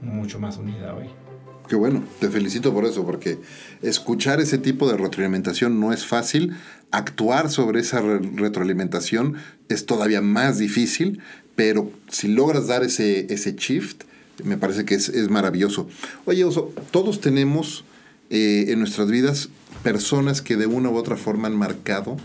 [0.00, 1.06] mucho más unida hoy.
[1.68, 3.38] Qué bueno, te felicito por eso, porque
[3.80, 6.56] escuchar ese tipo de retroalimentación no es fácil,
[6.90, 9.36] actuar sobre esa retroalimentación
[9.68, 11.20] es todavía más difícil,
[11.54, 14.02] pero si logras dar ese, ese shift,
[14.42, 15.88] me parece que es, maravilloso.
[16.24, 16.44] Oye,
[16.90, 17.84] todos tenemos
[18.30, 19.50] eh, en nuestras vidas
[19.84, 22.16] personas que de una u otra forma han marcado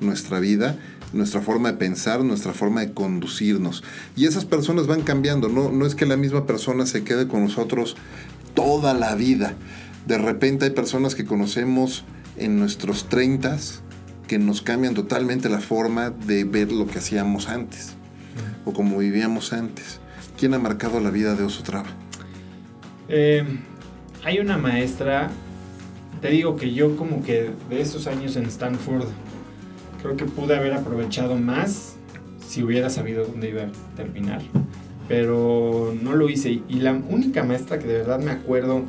[0.00, 0.78] nuestra vida
[1.14, 3.82] nuestra forma de pensar, nuestra forma de conducirnos.
[4.16, 7.42] Y esas personas van cambiando, no, no es que la misma persona se quede con
[7.42, 7.96] nosotros
[8.54, 9.54] toda la vida.
[10.06, 12.04] De repente hay personas que conocemos
[12.36, 13.58] en nuestros 30
[14.26, 17.94] que nos cambian totalmente la forma de ver lo que hacíamos antes
[18.64, 20.00] o como vivíamos antes.
[20.38, 21.88] ¿Quién ha marcado la vida de Oso Traba?
[23.08, 23.44] Eh,
[24.24, 25.30] hay una maestra,
[26.20, 29.06] te digo que yo como que de esos años en Stanford
[30.04, 31.96] Creo que pude haber aprovechado más
[32.46, 34.42] si hubiera sabido dónde iba a terminar.
[35.08, 36.60] Pero no lo hice.
[36.68, 38.82] Y la única maestra que de verdad me acuerdo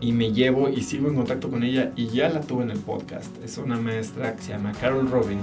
[0.00, 2.78] y me llevo y sigo en contacto con ella y ya la tuve en el
[2.80, 3.34] podcast.
[3.42, 5.38] Es una maestra que se llama Carol Robin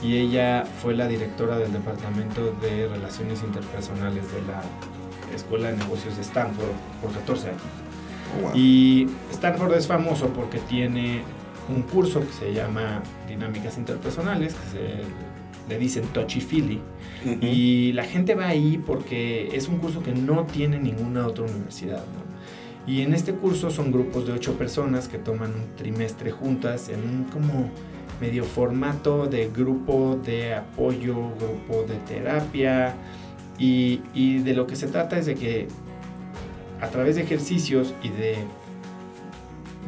[0.00, 4.62] y ella fue la directora del Departamento de Relaciones Interpersonales de la
[5.34, 6.70] Escuela de Negocios de Stanford
[7.02, 7.62] por 14 años.
[8.44, 11.22] Oh, y Stanford es famoso porque tiene
[11.68, 16.80] un curso que se llama Dinámicas Interpersonales, que se le dicen touchy feely.
[17.40, 22.04] Y la gente va ahí porque es un curso que no tiene ninguna otra universidad.
[22.86, 27.00] Y en este curso son grupos de ocho personas que toman un trimestre juntas en
[27.00, 27.68] un como
[28.20, 32.94] medio formato de grupo de apoyo, grupo de terapia.
[33.58, 35.66] Y, y de lo que se trata es de que
[36.80, 38.36] a través de ejercicios y de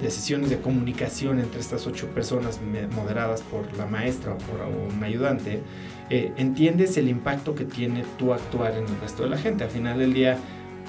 [0.01, 2.61] de sesiones de comunicación entre estas ocho personas
[2.95, 5.63] moderadas por la maestra o por un ayudante,
[6.11, 9.65] eh, entiendes el impacto que tiene tu actuar en el resto de la gente.
[9.65, 10.39] Al final del día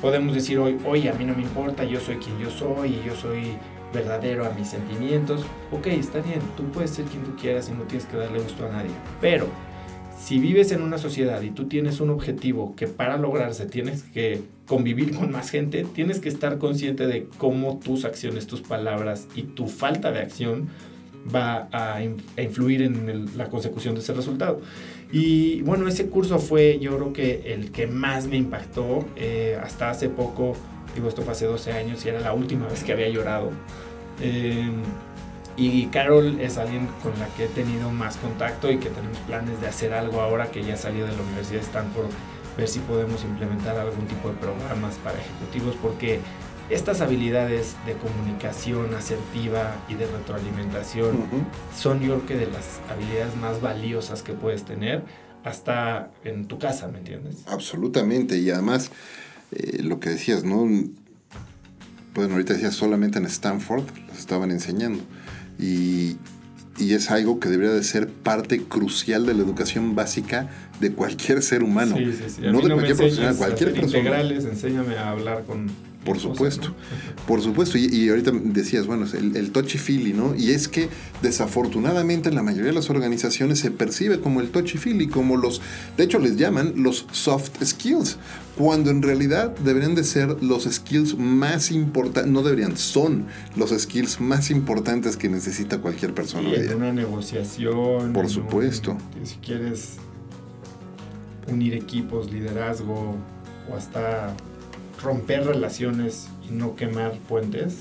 [0.02, 3.04] podemos decir hoy, oye, a mí no me importa, yo soy quien yo soy y
[3.06, 3.54] yo soy
[3.94, 5.44] verdadero a mis sentimientos.
[5.72, 8.66] Ok, está bien, tú puedes ser quien tú quieras y no tienes que darle gusto
[8.66, 8.92] a nadie.
[9.20, 9.48] Pero
[10.20, 14.42] si vives en una sociedad y tú tienes un objetivo que para lograrse tienes que
[14.68, 19.44] convivir con más gente, tienes que estar consciente de cómo tus acciones, tus palabras y
[19.44, 20.70] tu falta de acción
[21.34, 24.62] va a, influir en la consecución de ese resultado.
[25.12, 29.90] Y bueno, ese curso fue yo creo que el que más me impactó eh, hasta
[29.90, 30.56] hace poco,
[30.94, 33.52] digo esto fue hace 12 años y era la última vez que había llorado.
[34.22, 34.70] Eh,
[35.60, 39.60] y Carol es alguien con la que he tenido más contacto y que tenemos planes
[39.60, 42.08] de hacer algo ahora que ya salió de la Universidad de Stanford,
[42.58, 46.22] ver si podemos implementar algún tipo de programas para ejecutivos, porque
[46.70, 51.26] estas habilidades de comunicación asertiva y de retroalimentación
[51.78, 55.04] son yo creo que de las habilidades más valiosas que puedes tener
[55.44, 57.44] hasta en tu casa, ¿me entiendes?
[57.48, 58.92] Absolutamente, y además
[59.52, 60.66] eh, lo que decías, ¿no?
[62.16, 65.04] Bueno, ahorita decías solamente en Stanford los estaban enseñando
[65.60, 66.18] y,
[66.80, 70.50] es algo que debería de ser parte crucial de la educación básica
[70.80, 71.98] de cualquier ser humano.
[72.42, 73.98] No de cualquier profesional, cualquier persona.
[73.98, 75.70] Integrales, enséñame a hablar con
[76.06, 76.74] por supuesto,
[77.28, 77.78] por supuesto.
[77.78, 80.34] Y, ahorita decías, bueno, el, el touchy-feely, ¿no?
[80.36, 80.90] Y es que
[81.22, 85.62] desafortunadamente en la mayoría de las organizaciones se percibe como el touchy-feely, como los,
[85.98, 88.18] de hecho les llaman los soft skills,
[88.58, 93.26] cuando en realidad deberían de ser los skills más importantes, no deberían, son
[93.56, 96.50] los skills más importantes que necesita cualquier persona.
[96.54, 98.14] en una negociación.
[98.14, 98.98] Por supuesto.
[99.24, 99.98] si quieres
[101.48, 103.16] unir equipos, liderazgo
[103.70, 104.36] o hasta
[105.02, 107.76] romper relaciones y no quemar puentes?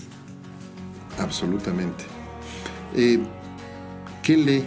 [1.19, 2.05] Absolutamente.
[2.95, 3.19] Eh,
[4.23, 4.65] ¿Qué lee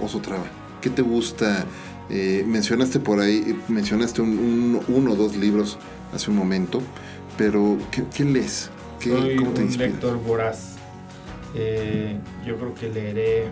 [0.00, 0.44] Oso Traba?
[0.80, 1.64] ¿Qué te gusta?
[2.10, 5.78] Eh, mencionaste por ahí, mencionaste un, uno o dos libros
[6.14, 6.80] hace un momento,
[7.36, 8.70] pero ¿qué, lees?
[9.00, 10.76] ¿Qué, Soy ¿Cómo te un lector voraz.
[11.54, 13.50] Eh, yo creo que leeré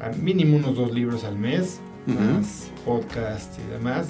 [0.00, 4.08] a mínimo unos dos libros al mes, más podcasts y demás.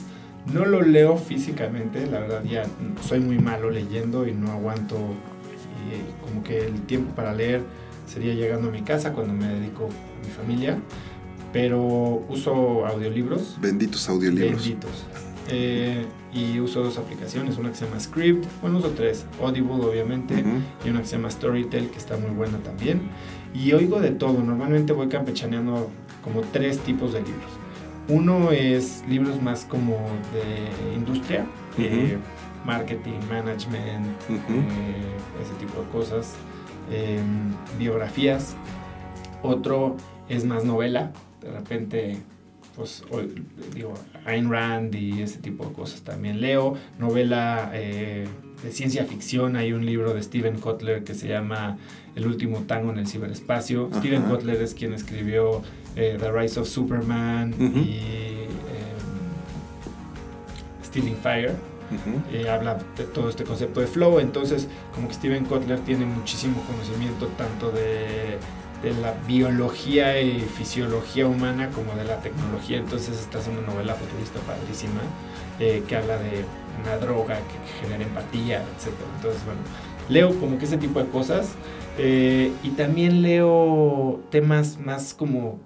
[0.53, 2.65] No lo leo físicamente, la verdad ya
[3.03, 7.63] soy muy malo leyendo y no aguanto y, eh, como que el tiempo para leer
[8.07, 10.79] sería llegando a mi casa cuando me dedico a mi familia,
[11.53, 14.63] pero uso audiolibros Benditos audiolibros.
[14.63, 15.07] benditos.
[15.49, 20.45] Eh, y uso dos aplicaciones, una que se llama Script, bueno, uso tres, Audible obviamente,
[20.85, 23.01] y una que se llama Storytel, que está muy buena también.
[23.55, 25.89] Y oigo de todo, normalmente voy campechaneando
[26.23, 27.51] como tres tipos de libros.
[28.09, 29.97] Uno es libros más como
[30.33, 31.45] de industria,
[31.77, 32.17] eh,
[32.65, 36.35] marketing, management, eh, ese tipo de cosas,
[36.91, 37.19] eh,
[37.79, 38.55] biografías.
[39.43, 39.97] Otro
[40.29, 42.17] es más novela, de repente,
[42.77, 43.23] pues, o-
[43.75, 43.95] digo,
[44.25, 46.75] Ayn Rand y ese tipo de cosas también leo.
[46.99, 48.27] Novela eh,
[48.63, 51.77] de ciencia ficción, hay un libro de Steven Kotler que se llama
[52.15, 53.89] El último tango en el ciberespacio.
[53.91, 53.99] Ajá.
[54.01, 55.63] Steven Kotler es quien escribió
[55.97, 58.47] eh, The Rise of Superman y em,
[60.85, 61.55] Stealing Fire
[62.33, 66.61] eh, habla de todo este concepto de flow, entonces como que Steven Kotler tiene muchísimo
[66.63, 68.39] conocimiento tanto de,
[68.83, 73.95] de la biología y fisiología humana como de la tecnología, entonces esta es una novela
[73.95, 75.01] futurista padrísima
[75.59, 76.45] eh, que habla de
[76.83, 78.93] una droga que genera empatía, etc.
[79.17, 79.61] Entonces, bueno,
[80.09, 81.55] leo como que ese tipo de cosas
[81.99, 85.59] eh, y también leo temas más como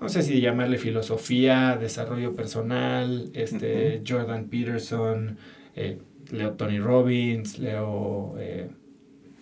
[0.00, 5.36] no sé si llamarle filosofía, desarrollo personal, este, Jordan Peterson,
[5.76, 5.98] eh,
[6.32, 8.68] leo Tony Robbins, leo eh,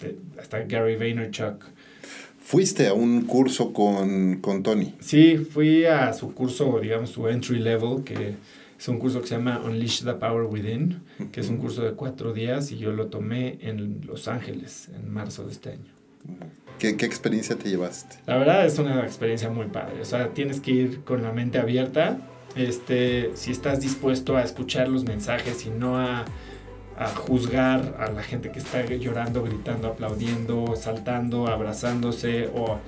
[0.01, 1.65] de- hasta Gary Vaynerchuk.
[2.41, 4.95] Fuiste a un curso con, con Tony.
[5.01, 8.35] Sí, fui a su curso, digamos, su entry level, que
[8.79, 11.93] es un curso que se llama Unleash the Power Within, que es un curso de
[11.93, 15.98] cuatro días y yo lo tomé en Los Ángeles en marzo de este año.
[16.79, 18.17] ¿Qué, qué experiencia te llevaste?
[18.27, 20.01] La verdad es una experiencia muy padre.
[20.01, 22.19] O sea, tienes que ir con la mente abierta.
[22.55, 26.25] Este, si estás dispuesto a escuchar los mensajes y no a,
[26.97, 32.79] a juzgar a la gente que está llorando, gritando, aplaudiendo, saltando, abrazándose o,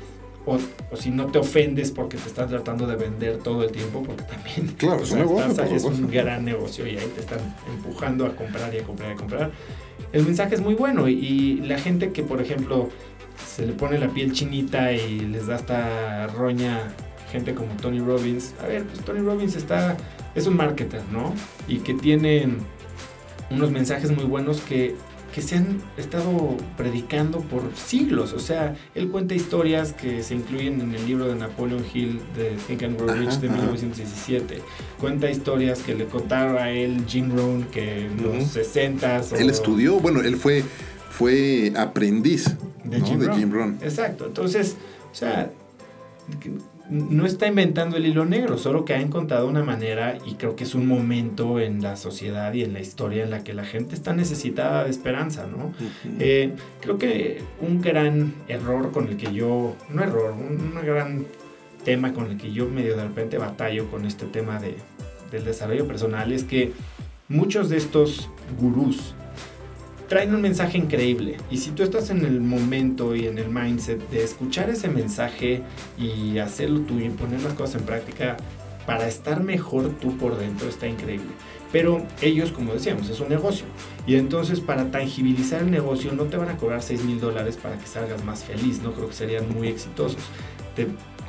[0.47, 0.59] o,
[0.91, 4.23] o si no te ofendes porque te están tratando de vender todo el tiempo, porque
[4.25, 7.41] también Claro, o sea, negocio, estás- es un gran negocio y ahí te están
[7.77, 9.51] empujando a comprar y a comprar y a comprar.
[10.13, 12.89] El mensaje es muy bueno y, y la gente que, por ejemplo,
[13.47, 16.81] se le pone la piel chinita y les da hasta roña
[17.31, 18.55] gente como Tony Robbins.
[18.63, 19.97] A ver, pues Tony Robbins está
[20.35, 21.35] es un marketer, ¿no?
[21.69, 22.49] Y que tiene
[23.51, 24.95] unos mensajes muy buenos que,
[25.35, 28.33] que se han estado predicando por siglos.
[28.33, 32.57] O sea, él cuenta historias que se incluyen en el libro de Napoleon Hill de
[32.67, 33.57] Think and Grow Rich de ajá.
[33.57, 34.63] 1917.
[35.01, 38.35] Cuenta historias que le contaron a él Jim Rohn que en Ujú.
[38.35, 39.37] los 60s.
[39.39, 40.63] Él estudió, bueno, él fue,
[41.11, 43.07] fue aprendiz de ¿no?
[43.07, 43.35] Jim, de.
[43.35, 43.77] Jim.
[43.83, 44.27] Exacto.
[44.27, 44.77] Entonces,
[45.13, 45.51] o sea,
[46.89, 50.65] no está inventando el hilo negro, solo que ha encontrado una manera y creo que
[50.65, 53.95] es un momento en la sociedad y en la historia en la que la gente
[53.95, 55.73] está necesitada de esperanza, ¿no?
[56.19, 61.27] Eh, creo que un gran error con el que yo, no error, un, un gran
[61.85, 64.75] tema con el que yo medio de repente batallo con este tema de,
[65.31, 66.73] del desarrollo personal es que
[67.29, 68.29] muchos de estos
[68.61, 69.15] gurús
[70.11, 74.11] traen un mensaje increíble y si tú estás en el momento y en el mindset
[74.11, 75.63] de escuchar ese mensaje
[75.97, 78.37] y hacerlo tuyo y poner las cosas en práctica
[78.87, 81.29] para estar mejor tú por dentro está increíble.
[81.71, 83.67] Pero ellos, como decíamos, es un negocio.
[84.05, 87.79] Y entonces para tangibilizar el negocio no te van a cobrar 6 mil dólares para
[87.79, 88.83] que salgas más feliz.
[88.83, 90.19] No creo que serían muy exitosos.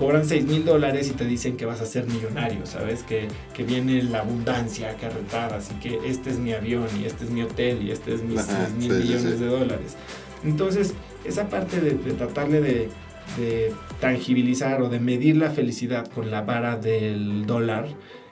[0.02, 3.04] Cobran 6 mil dólares y te dicen que vas a ser millonario, ¿sabes?
[3.04, 7.30] Que, que viene la abundancia carretada, así que este es mi avión y este es
[7.30, 9.44] mi hotel y este es mis Ajá, 6 mil sí, millones sí.
[9.44, 9.98] de dólares.
[10.44, 12.90] Entonces, esa parte de, de tratarle de,
[13.38, 17.88] de tangibilizar o de medir la felicidad con la vara del dólar,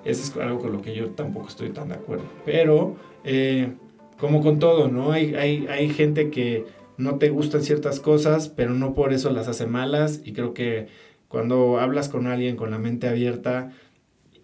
[0.05, 2.23] eso es algo con lo que yo tampoco estoy tan de acuerdo.
[2.45, 3.73] Pero, eh,
[4.19, 5.11] como con todo, ¿no?
[5.11, 6.65] Hay, hay, hay gente que
[6.97, 10.21] no te gustan ciertas cosas, pero no por eso las hace malas.
[10.25, 10.87] Y creo que
[11.29, 13.71] cuando hablas con alguien con la mente abierta,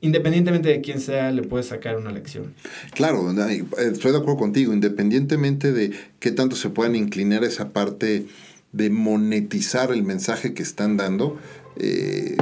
[0.01, 2.53] independientemente de quién sea, le puedes sacar una lección.
[2.93, 7.73] Claro, eh, estoy de acuerdo contigo, independientemente de qué tanto se puedan inclinar a esa
[7.73, 8.27] parte
[8.71, 11.37] de monetizar el mensaje que están dando,
[11.77, 12.37] eh,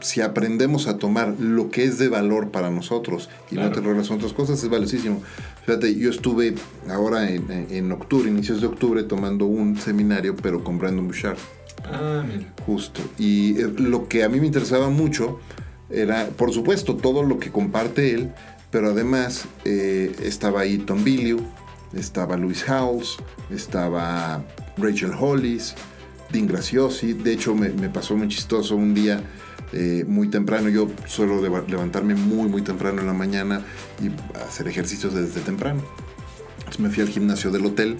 [0.00, 3.74] si aprendemos a tomar lo que es de valor para nosotros y no Claro.
[3.74, 5.22] te relacionas otras cosas, es valiosísimo.
[5.66, 6.54] Fíjate, yo estuve
[6.88, 11.36] ahora en, en octubre, inicios de octubre, tomando un seminario, pero con Brandon Bouchard.
[11.84, 12.52] Ah, mira.
[12.66, 13.00] Justo.
[13.18, 15.40] Y eh, lo que a mí me interesaba mucho
[15.90, 18.32] era, por supuesto, todo lo que comparte él,
[18.70, 21.40] pero además eh, estaba ahí Tom Billieu,
[21.92, 23.16] estaba Luis Howells,
[23.50, 24.44] estaba
[24.76, 25.74] Rachel Hollis,
[26.30, 27.12] Dean Graciosi.
[27.12, 29.22] De hecho, me, pasó muy chistoso un día
[29.72, 30.68] eh, muy temprano.
[30.68, 33.64] Yo suelo levantarme muy, muy temprano en la mañana
[34.00, 34.10] y
[34.40, 35.82] hacer ejercicios desde temprano.
[36.58, 37.98] Entonces me fui al gimnasio del hotel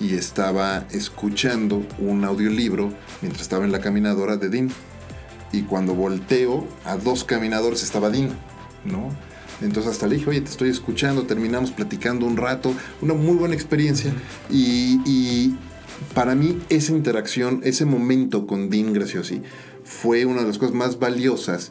[0.00, 4.70] y estaba escuchando un audiolibro mientras estaba en la caminadora de Dean.
[5.52, 8.30] Y cuando volteo, a dos caminadores estaba Dean,
[8.84, 9.10] ¿no?
[9.60, 13.54] Entonces hasta le dije, oye, te estoy escuchando, terminamos platicando un rato, una muy buena
[13.54, 14.12] experiencia.
[14.50, 15.54] Y,
[16.14, 19.42] para mí esa interacción, ese momento con Dean Graciosi
[19.84, 21.70] fue una de las cosas más valiosas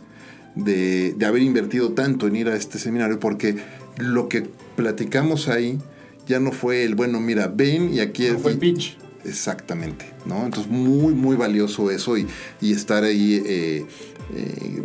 [0.55, 3.57] de, haber invertido tanto en ir a este seminario, porque
[3.97, 4.47] lo que
[4.77, 5.79] platicamos ahí
[6.27, 8.29] ya no fue el, bueno, mira, ven y aquí...
[8.29, 8.97] No fue el pitch.
[9.23, 10.45] Exactamente, ¿no?
[10.45, 12.27] Entonces muy, muy valioso eso y,
[12.61, 13.41] estar ahí...
[13.45, 13.85] Eh,
[14.33, 14.81] eh,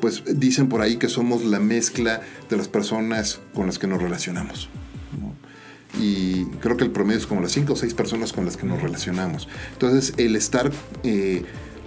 [0.00, 4.00] pues dicen por ahí que somos la mezcla de las personas con las que nos
[4.00, 4.68] relacionamos.
[5.98, 8.66] Y creo que el promedio es como las cinco o seis personas con las que
[8.66, 9.48] nos relacionamos.
[9.72, 10.70] Entonces, el estar
[11.04, 11.42] eh,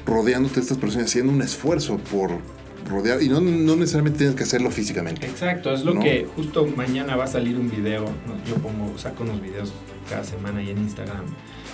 [0.06, 2.40] rodeándote de estas personas, haciendo un esfuerzo por
[2.88, 5.28] rodear, y no, necesariamente tienes que hacerlo físicamente.
[5.28, 8.06] Exacto, es lo que justo mañana va a salir un video,
[8.48, 9.74] yo pongo, saco unos videos
[10.10, 11.26] cada semana ahí en Instagram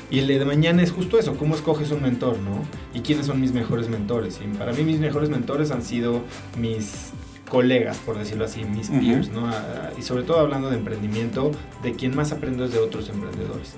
[0.10, 2.64] y el de mañana es justo eso, cómo escoges un mentor, ¿no?
[2.94, 4.40] Y quiénes son mis mejores mentores.
[4.44, 6.22] Y para mí mis mejores mentores han sido
[6.60, 7.12] mis
[7.50, 9.50] colegas, por decirlo así, mis peers, ¿no?
[9.98, 11.52] Y sobre todo hablando de emprendimiento,
[11.82, 13.74] de quien más aprendo es de otros emprendedores.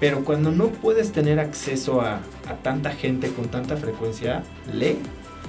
[0.00, 4.98] Pero cuando no puedes tener acceso a, a tanta gente con tanta frecuencia, lee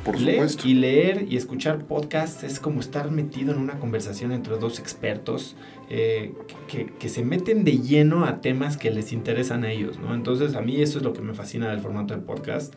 [0.08, 0.68] por supuesto.
[0.68, 5.56] Y leer y escuchar podcasts es como estar metido en una conversación entre dos expertos
[5.90, 6.34] eh,
[6.68, 10.16] que, se meten de lleno a temas que les interesan a ellos, ¿no?
[10.16, 12.74] Entonces a mí eso es lo que me fascina del formato del podcast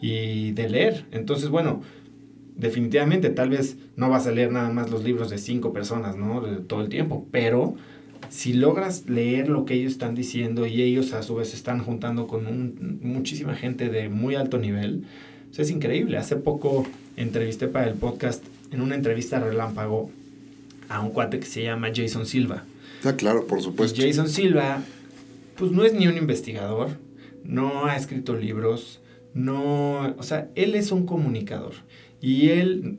[0.00, 1.06] y de leer.
[1.10, 1.80] Entonces, bueno,
[2.54, 6.42] definitivamente tal vez no vas a leer nada más los libros de cinco personas, ¿no?
[6.42, 7.76] De todo el tiempo, pero
[8.28, 12.26] si logras leer lo que ellos están diciendo y ellos a su vez están juntando
[12.26, 15.04] con muchísima gente de muy alto nivel,
[15.62, 16.16] es increíble.
[16.16, 16.86] Hace poco
[17.16, 20.10] entrevisté para el podcast, en una entrevista relámpago,
[20.88, 22.64] a un cuate que se llama Jason Silva.
[23.04, 24.02] Ah, claro, por supuesto.
[24.02, 24.82] Jason Silva,
[25.56, 26.90] pues no es ni un investigador,
[27.44, 29.00] no ha escrito libros,
[29.34, 31.74] no, o sea, él es un comunicador.
[32.20, 32.98] Y él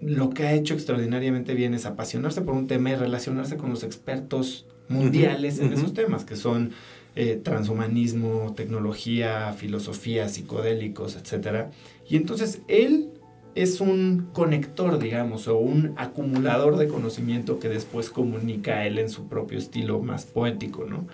[0.00, 3.82] lo que ha hecho extraordinariamente bien es apasionarse por un tema y relacionarse con los
[3.84, 6.72] expertos mundiales en esos temas, que son
[7.16, 11.66] eh, transhumanismo, tecnología, filosofía, psicodélicos, etc.
[12.08, 13.10] Y entonces él
[13.54, 19.08] es un conector, digamos, o un acumulador de conocimiento que después comunica a él en
[19.08, 21.06] su propio estilo más poético, ¿no?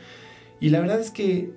[0.58, 1.50] Y la verdad es que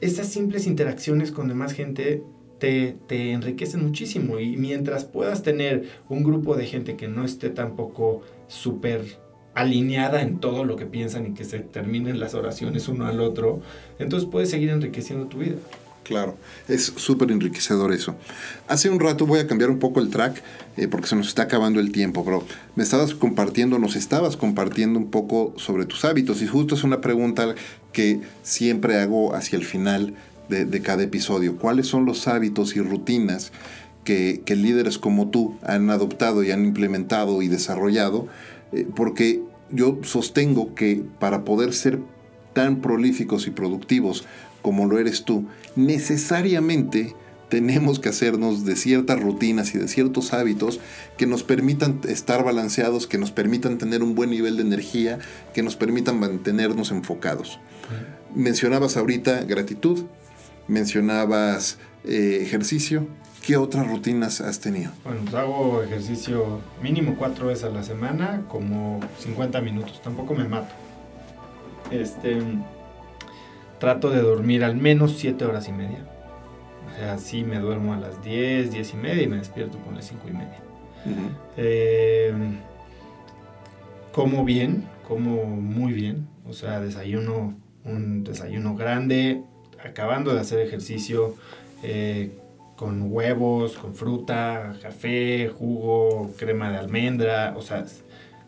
[0.00, 2.22] esas simples interacciones con demás gente
[2.58, 7.50] te, te, enriquecen muchísimo y mientras puedas tener un grupo de gente que no esté
[7.50, 9.18] tampoco súper
[9.56, 13.60] alineada en todo lo que piensan y que se terminen las oraciones uno al otro,
[13.98, 15.56] entonces puedes seguir enriqueciendo tu vida.
[16.04, 16.36] Claro,
[16.68, 18.14] es súper enriquecedor eso.
[18.68, 20.40] Hace un rato voy a cambiar un poco el track
[20.76, 22.44] eh, porque se nos está acabando el tiempo, pero
[22.76, 27.00] me estabas compartiendo, nos estabas compartiendo un poco sobre tus hábitos y justo es una
[27.00, 27.54] pregunta
[27.92, 30.14] que siempre hago hacia el final
[30.48, 31.56] de, de cada episodio.
[31.56, 33.50] ¿Cuáles son los hábitos y rutinas
[34.04, 38.28] que, que líderes como tú han adoptado y han implementado y desarrollado
[38.72, 42.00] eh, porque yo sostengo que para poder ser
[42.52, 44.24] tan prolíficos y productivos
[44.62, 45.46] como lo eres tú,
[45.76, 47.14] necesariamente
[47.48, 50.80] tenemos que hacernos de ciertas rutinas y de ciertos hábitos
[51.16, 55.18] que nos permitan estar balanceados, que nos permitan tener un buen nivel de energía,
[55.54, 57.60] que nos permitan mantenernos enfocados.
[58.34, 60.04] Mencionabas ahorita gratitud,
[60.66, 63.06] mencionabas eh, ejercicio,
[63.46, 64.90] ¿Qué otras rutinas has tenido?
[65.04, 70.02] Bueno, pues hago ejercicio mínimo cuatro veces a la semana, como 50 minutos.
[70.02, 70.74] Tampoco me mato.
[71.92, 72.40] Este,
[73.78, 76.04] trato de dormir al menos 7 horas y media.
[76.90, 79.94] O sea, sí me duermo a las 10, 10 y media y me despierto con
[79.94, 80.60] las 5 y media.
[81.56, 82.58] Em,
[84.10, 86.26] como bien, como muy bien.
[86.48, 89.44] O sea, desayuno, un desayuno grande,
[89.84, 91.36] acabando de hacer ejercicio.
[91.84, 92.32] Eh,
[92.76, 97.84] con huevos, con fruta, café, jugo, crema de almendra, o sea,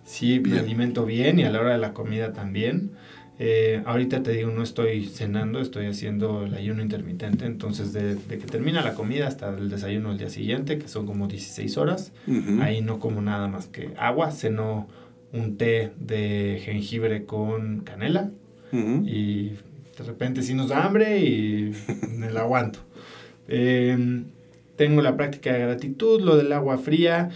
[0.04, 2.92] sí me alimento bien y a la hora de la comida también.
[3.40, 8.36] Eh, ahorita te digo, no estoy cenando, estoy haciendo el ayuno intermitente, entonces de, que
[8.38, 12.12] termina la comida hasta el desayuno del día siguiente, que son como 16 horas,
[12.60, 14.88] ahí no como nada más que agua, ceno
[15.32, 18.30] un té de jengibre con canela
[18.72, 19.50] y
[19.98, 21.72] de repente sí nos da hambre y
[22.10, 22.80] me la aguanto.
[23.48, 24.26] Em,
[24.76, 27.30] tengo la práctica de gratitud, lo del agua fría.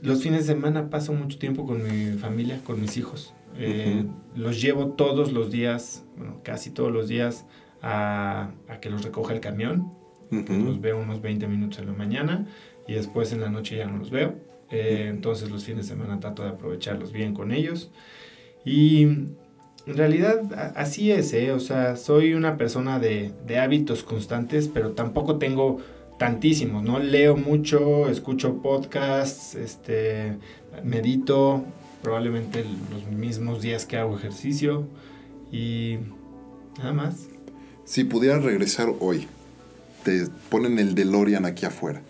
[0.00, 3.34] Los fines de semana paso mucho tiempo con mi familia, con mis hijos.
[3.58, 4.04] Eh,
[4.34, 7.46] los llevo todos los días, bueno, casi todos los días,
[7.82, 8.50] a,
[8.80, 9.92] que los recoja el camión.
[10.30, 12.46] Los veo unos 20 minutos en la mañana
[12.88, 14.34] y después en la noche ya no los veo.
[14.70, 17.90] Eh, entonces los fines de semana trato de aprovecharlos bien con ellos.
[18.64, 19.06] Y
[19.86, 21.52] en realidad así es, ¿eh?
[21.52, 25.78] O sea, soy una persona de, de hábitos constantes, pero tampoco tengo
[26.18, 26.98] tantísimos, ¿no?
[26.98, 30.38] Leo mucho, escucho podcasts, este,
[30.82, 31.64] medito,
[32.02, 34.86] probablemente los mismos días que hago ejercicio
[35.52, 35.98] y
[36.78, 37.26] nada más.
[37.84, 39.26] Si pudieras regresar hoy,
[40.04, 42.02] te ponen el DeLorean aquí afuera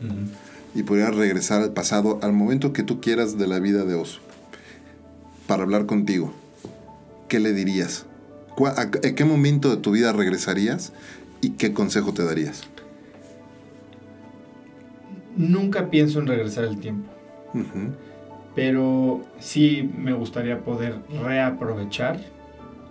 [0.75, 4.21] y pudieras regresar al pasado, al momento que tú quieras de la vida de Oso,
[5.47, 6.33] para hablar contigo,
[7.29, 8.07] ¿qué le dirías?
[8.77, 10.93] ¿A qué momento de tu vida regresarías
[11.41, 12.63] y qué consejo te darías?
[15.37, 17.11] nunca pienso en regresar el tiempo.
[18.55, 22.19] Pero sí me gustaría poder reaprovechar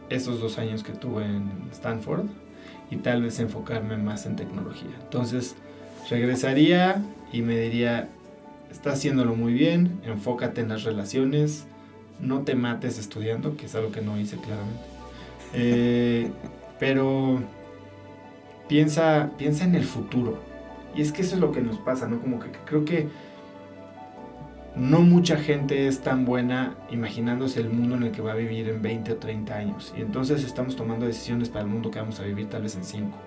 [0.10, 2.26] esos dos años que tuve en Stanford
[2.92, 4.92] y tal vez enfocarme más en tecnología.
[5.04, 5.56] Entonces,
[6.10, 8.10] regresaría y me diría,
[8.72, 11.66] estás haciéndolo muy bien, enfócate en las relaciones,
[12.20, 14.84] no te mates estudiando, que es algo que no hice claramente.
[15.54, 16.30] Eh,
[16.80, 17.42] pero
[18.68, 20.40] piensa, piensa en el futuro
[20.96, 22.22] y es que eso es lo que nos pasa, ¿no?
[22.22, 23.08] Como que creo que
[24.76, 28.68] no mucha gente es tan buena imaginándose el mundo en el que va a vivir
[28.70, 29.94] en 20 o 30 años.
[29.98, 32.84] Y entonces estamos tomando decisiones para el mundo que vamos a vivir tal vez en
[32.84, 33.18] 5.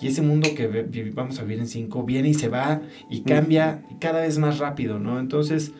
[0.00, 3.82] Y ese mundo que vamos a vivir en 5 viene y se va y cambia
[4.00, 5.18] cada vez más rápido, ¿no?
[5.18, 5.72] Entonces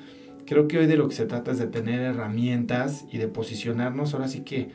[0.47, 4.15] creo que hoy de lo que se trata es de tener herramientas y de posicionarnos
[4.15, 4.71] ahora sí que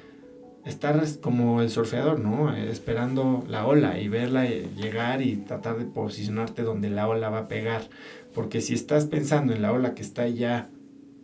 [0.65, 2.53] estar como el surfeador, ¿no?
[2.53, 7.47] Esperando la ola y verla llegar y tratar de posicionarte donde la ola va a
[7.47, 7.89] pegar.
[8.33, 10.69] Porque si estás pensando en la ola que está ya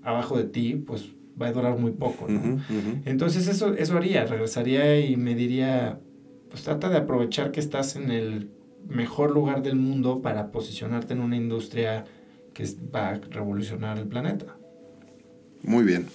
[0.04, 2.62] abajo de ti, pues va a durar muy poco, ¿no?
[3.06, 6.00] Entonces eso, eso haría, regresaría y me diría,
[6.50, 8.52] pues trata de aprovechar que estás en el
[8.88, 12.06] mejor lugar del mundo para posicionarte en una industria
[12.56, 14.58] que va a revolucionar el planeta.
[15.62, 16.08] Muy bien,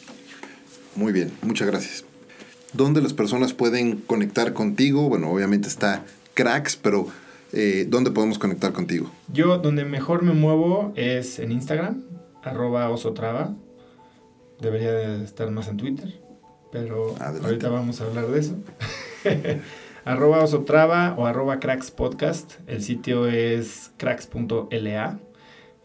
[0.96, 2.04] muy bien, muchas gracias
[2.72, 5.08] dónde las personas pueden conectar contigo.
[5.08, 7.08] Bueno, obviamente está Cracks, pero
[7.52, 9.10] eh, ¿dónde podemos conectar contigo?
[9.32, 12.02] Yo donde mejor me muevo es en Instagram,
[12.42, 13.54] arroba osotrava.
[14.60, 16.20] Debería de estar más en Twitter,
[16.70, 18.56] pero ahorita vamos a hablar de eso.
[20.04, 22.52] arroba osotrava o arroba cracks podcast.
[22.66, 25.18] El sitio es cracks.la.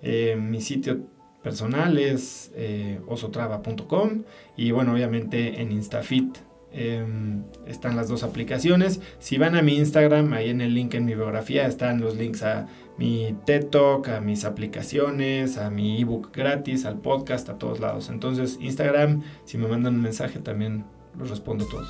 [0.05, 1.07] Eh, mi sitio
[1.43, 4.23] personal es eh, osotrava.com
[4.55, 6.37] y bueno, obviamente en Instafit
[6.77, 8.99] Em, están las dos aplicaciones.
[9.19, 12.43] Si van a mi Instagram, ahí en el link en mi biografía están los links
[12.43, 17.79] a mi TED Talk, a mis aplicaciones, a mi ebook gratis, al podcast, a todos
[17.79, 18.09] lados.
[18.09, 20.83] Entonces, Instagram, si me mandan un mensaje, también
[21.17, 21.87] los respondo todos.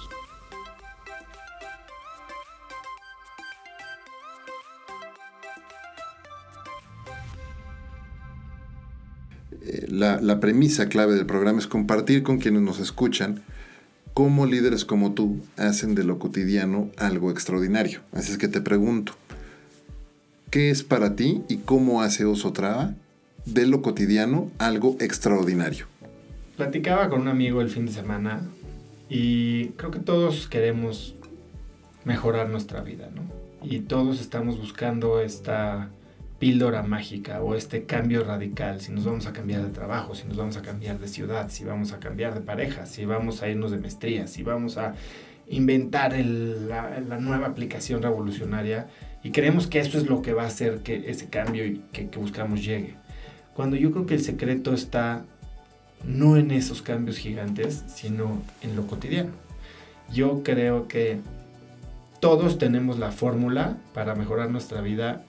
[9.87, 13.41] La, premisa clave del programa es compartir con quienes nos escuchan
[14.13, 18.01] cómo líderes como tú hacen de lo cotidiano algo extraordinario.
[18.13, 19.13] Así es que te pregunto,
[20.49, 22.95] ¿qué es para ti y cómo hace Osotrava
[23.45, 25.87] de lo cotidiano algo extraordinario?
[26.55, 28.41] Platicaba con un amigo el fin de semana
[29.09, 31.15] y creo que todos queremos
[32.05, 33.21] mejorar nuestra vida, ¿no?
[33.61, 35.89] Y todos estamos buscando esta
[36.39, 40.35] píldora mágica o este cambio radical, si nos vamos a cambiar de trabajo, si nos
[40.35, 43.71] vamos a cambiar de ciudad, si vamos a cambiar de pareja, si vamos a irnos
[43.71, 44.93] de maestría, si vamos a
[45.47, 48.87] inventar la, nueva aplicación revolucionaria
[49.23, 52.63] y creemos que eso es lo que va a hacer que ese cambio que, buscamos
[52.63, 52.95] llegue.
[53.53, 55.25] Cuando yo creo que el secreto está
[56.03, 59.31] no en esos cambios gigantes, sino en lo cotidiano.
[60.11, 61.19] Yo creo que
[62.19, 65.23] todos tenemos la fórmula para mejorar nuestra vida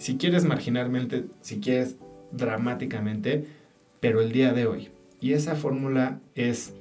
[0.00, 1.96] si quieres marginalmente, si quieres
[2.32, 3.44] dramáticamente,
[4.00, 4.88] pero el día de hoy.
[5.20, 6.72] Y esa fórmula es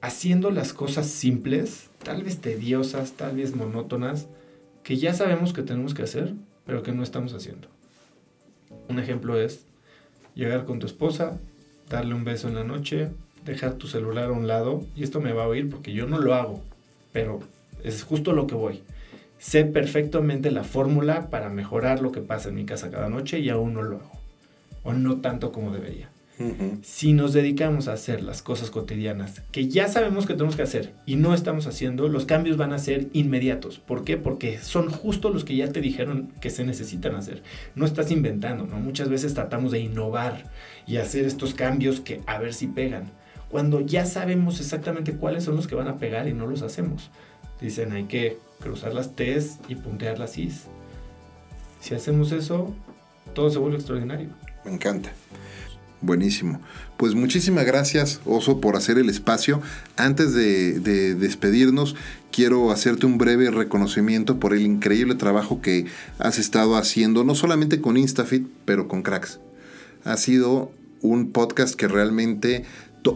[0.00, 4.26] haciendo las cosas simples, tal vez tediosas, tal vez monótonas,
[4.82, 6.32] que ya sabemos que tenemos que hacer,
[6.64, 7.68] pero que no estamos haciendo.
[8.88, 9.66] Un ejemplo es
[10.34, 11.38] llegar con tu esposa,
[11.90, 13.10] darle un beso en la noche,
[13.44, 16.18] dejar tu celular a un lado, y esto me va a oír porque yo no
[16.18, 16.62] lo hago,
[17.12, 17.40] pero
[17.84, 18.82] es justo lo que voy
[19.42, 23.48] sé perfectamente la fórmula para mejorar lo que pasa en mi casa cada noche y
[23.48, 24.12] aún no lo hago.
[24.84, 26.10] O no tanto como debería.
[26.82, 30.92] Si nos dedicamos a hacer las cosas cotidianas que ya sabemos que tenemos que hacer
[31.06, 33.78] y no estamos haciendo, los cambios van a ser inmediatos.
[33.78, 34.16] ¿Por qué?
[34.16, 37.42] Porque son justo los que ya te dijeron que se necesitan hacer.
[37.76, 38.76] No estás inventando, ¿no?
[38.76, 40.50] Muchas veces tratamos de innovar
[40.86, 43.10] y hacer estos cambios que a ver si pegan
[43.48, 47.10] cuando ya sabemos exactamente cuáles son los que van a pegar y no los hacemos.
[47.60, 50.62] Dicen, hay que cruzar las T's y puntear las I's.
[51.80, 52.72] Si hacemos eso,
[53.34, 54.28] todo se vuelve extraordinario.
[54.64, 55.12] Me encanta.
[56.00, 56.60] Buenísimo.
[56.96, 59.60] Pues muchísimas gracias, Oso, por hacer el espacio.
[59.96, 61.94] Antes de, de, despedirnos,
[62.32, 65.86] quiero hacerte un breve reconocimiento por el increíble trabajo que
[66.18, 69.38] has estado haciendo, no solamente con Instafit, pero con Cracks.
[70.04, 72.64] Ha sido un podcast que realmente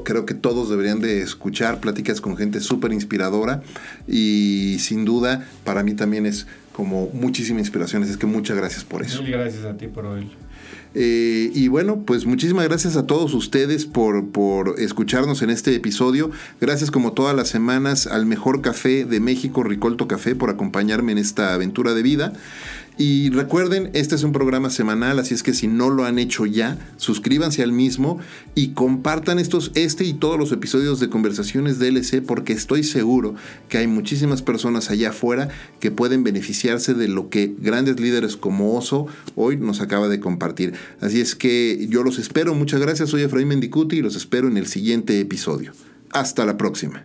[0.05, 3.63] creo que todos deberían de escuchar, pláticas con gente súper inspiradora
[4.07, 9.03] y sin duda para mí también es como muchísima inspiración, es que muchas gracias por
[9.03, 9.23] eso.
[9.23, 10.31] Mil gracias a ti por hoy.
[10.99, 16.31] Eh, y bueno, pues muchísimas gracias a todos ustedes por, por, escucharnos en este episodio.
[16.59, 21.19] Gracias como todas las semanas al mejor café de México, Ricolto Café, por acompañarme en
[21.19, 22.33] esta aventura de vida.
[22.99, 26.47] Y recuerden, este es un programa semanal, así es que si no lo han hecho
[26.47, 28.19] ya, suscríbanse al mismo
[28.55, 33.35] y compartan estos, este y todos los episodios de Conversaciones DLC porque estoy seguro
[33.69, 38.75] que hay muchísimas personas allá afuera que pueden beneficiarse de lo que grandes líderes como
[38.75, 40.73] Oso hoy nos acaba de compartir.
[41.03, 44.57] Así es que yo los espero, muchas gracias, soy Efraín Mendicuti y los espero en
[44.57, 45.73] el siguiente episodio.
[46.13, 47.05] Hasta la próxima.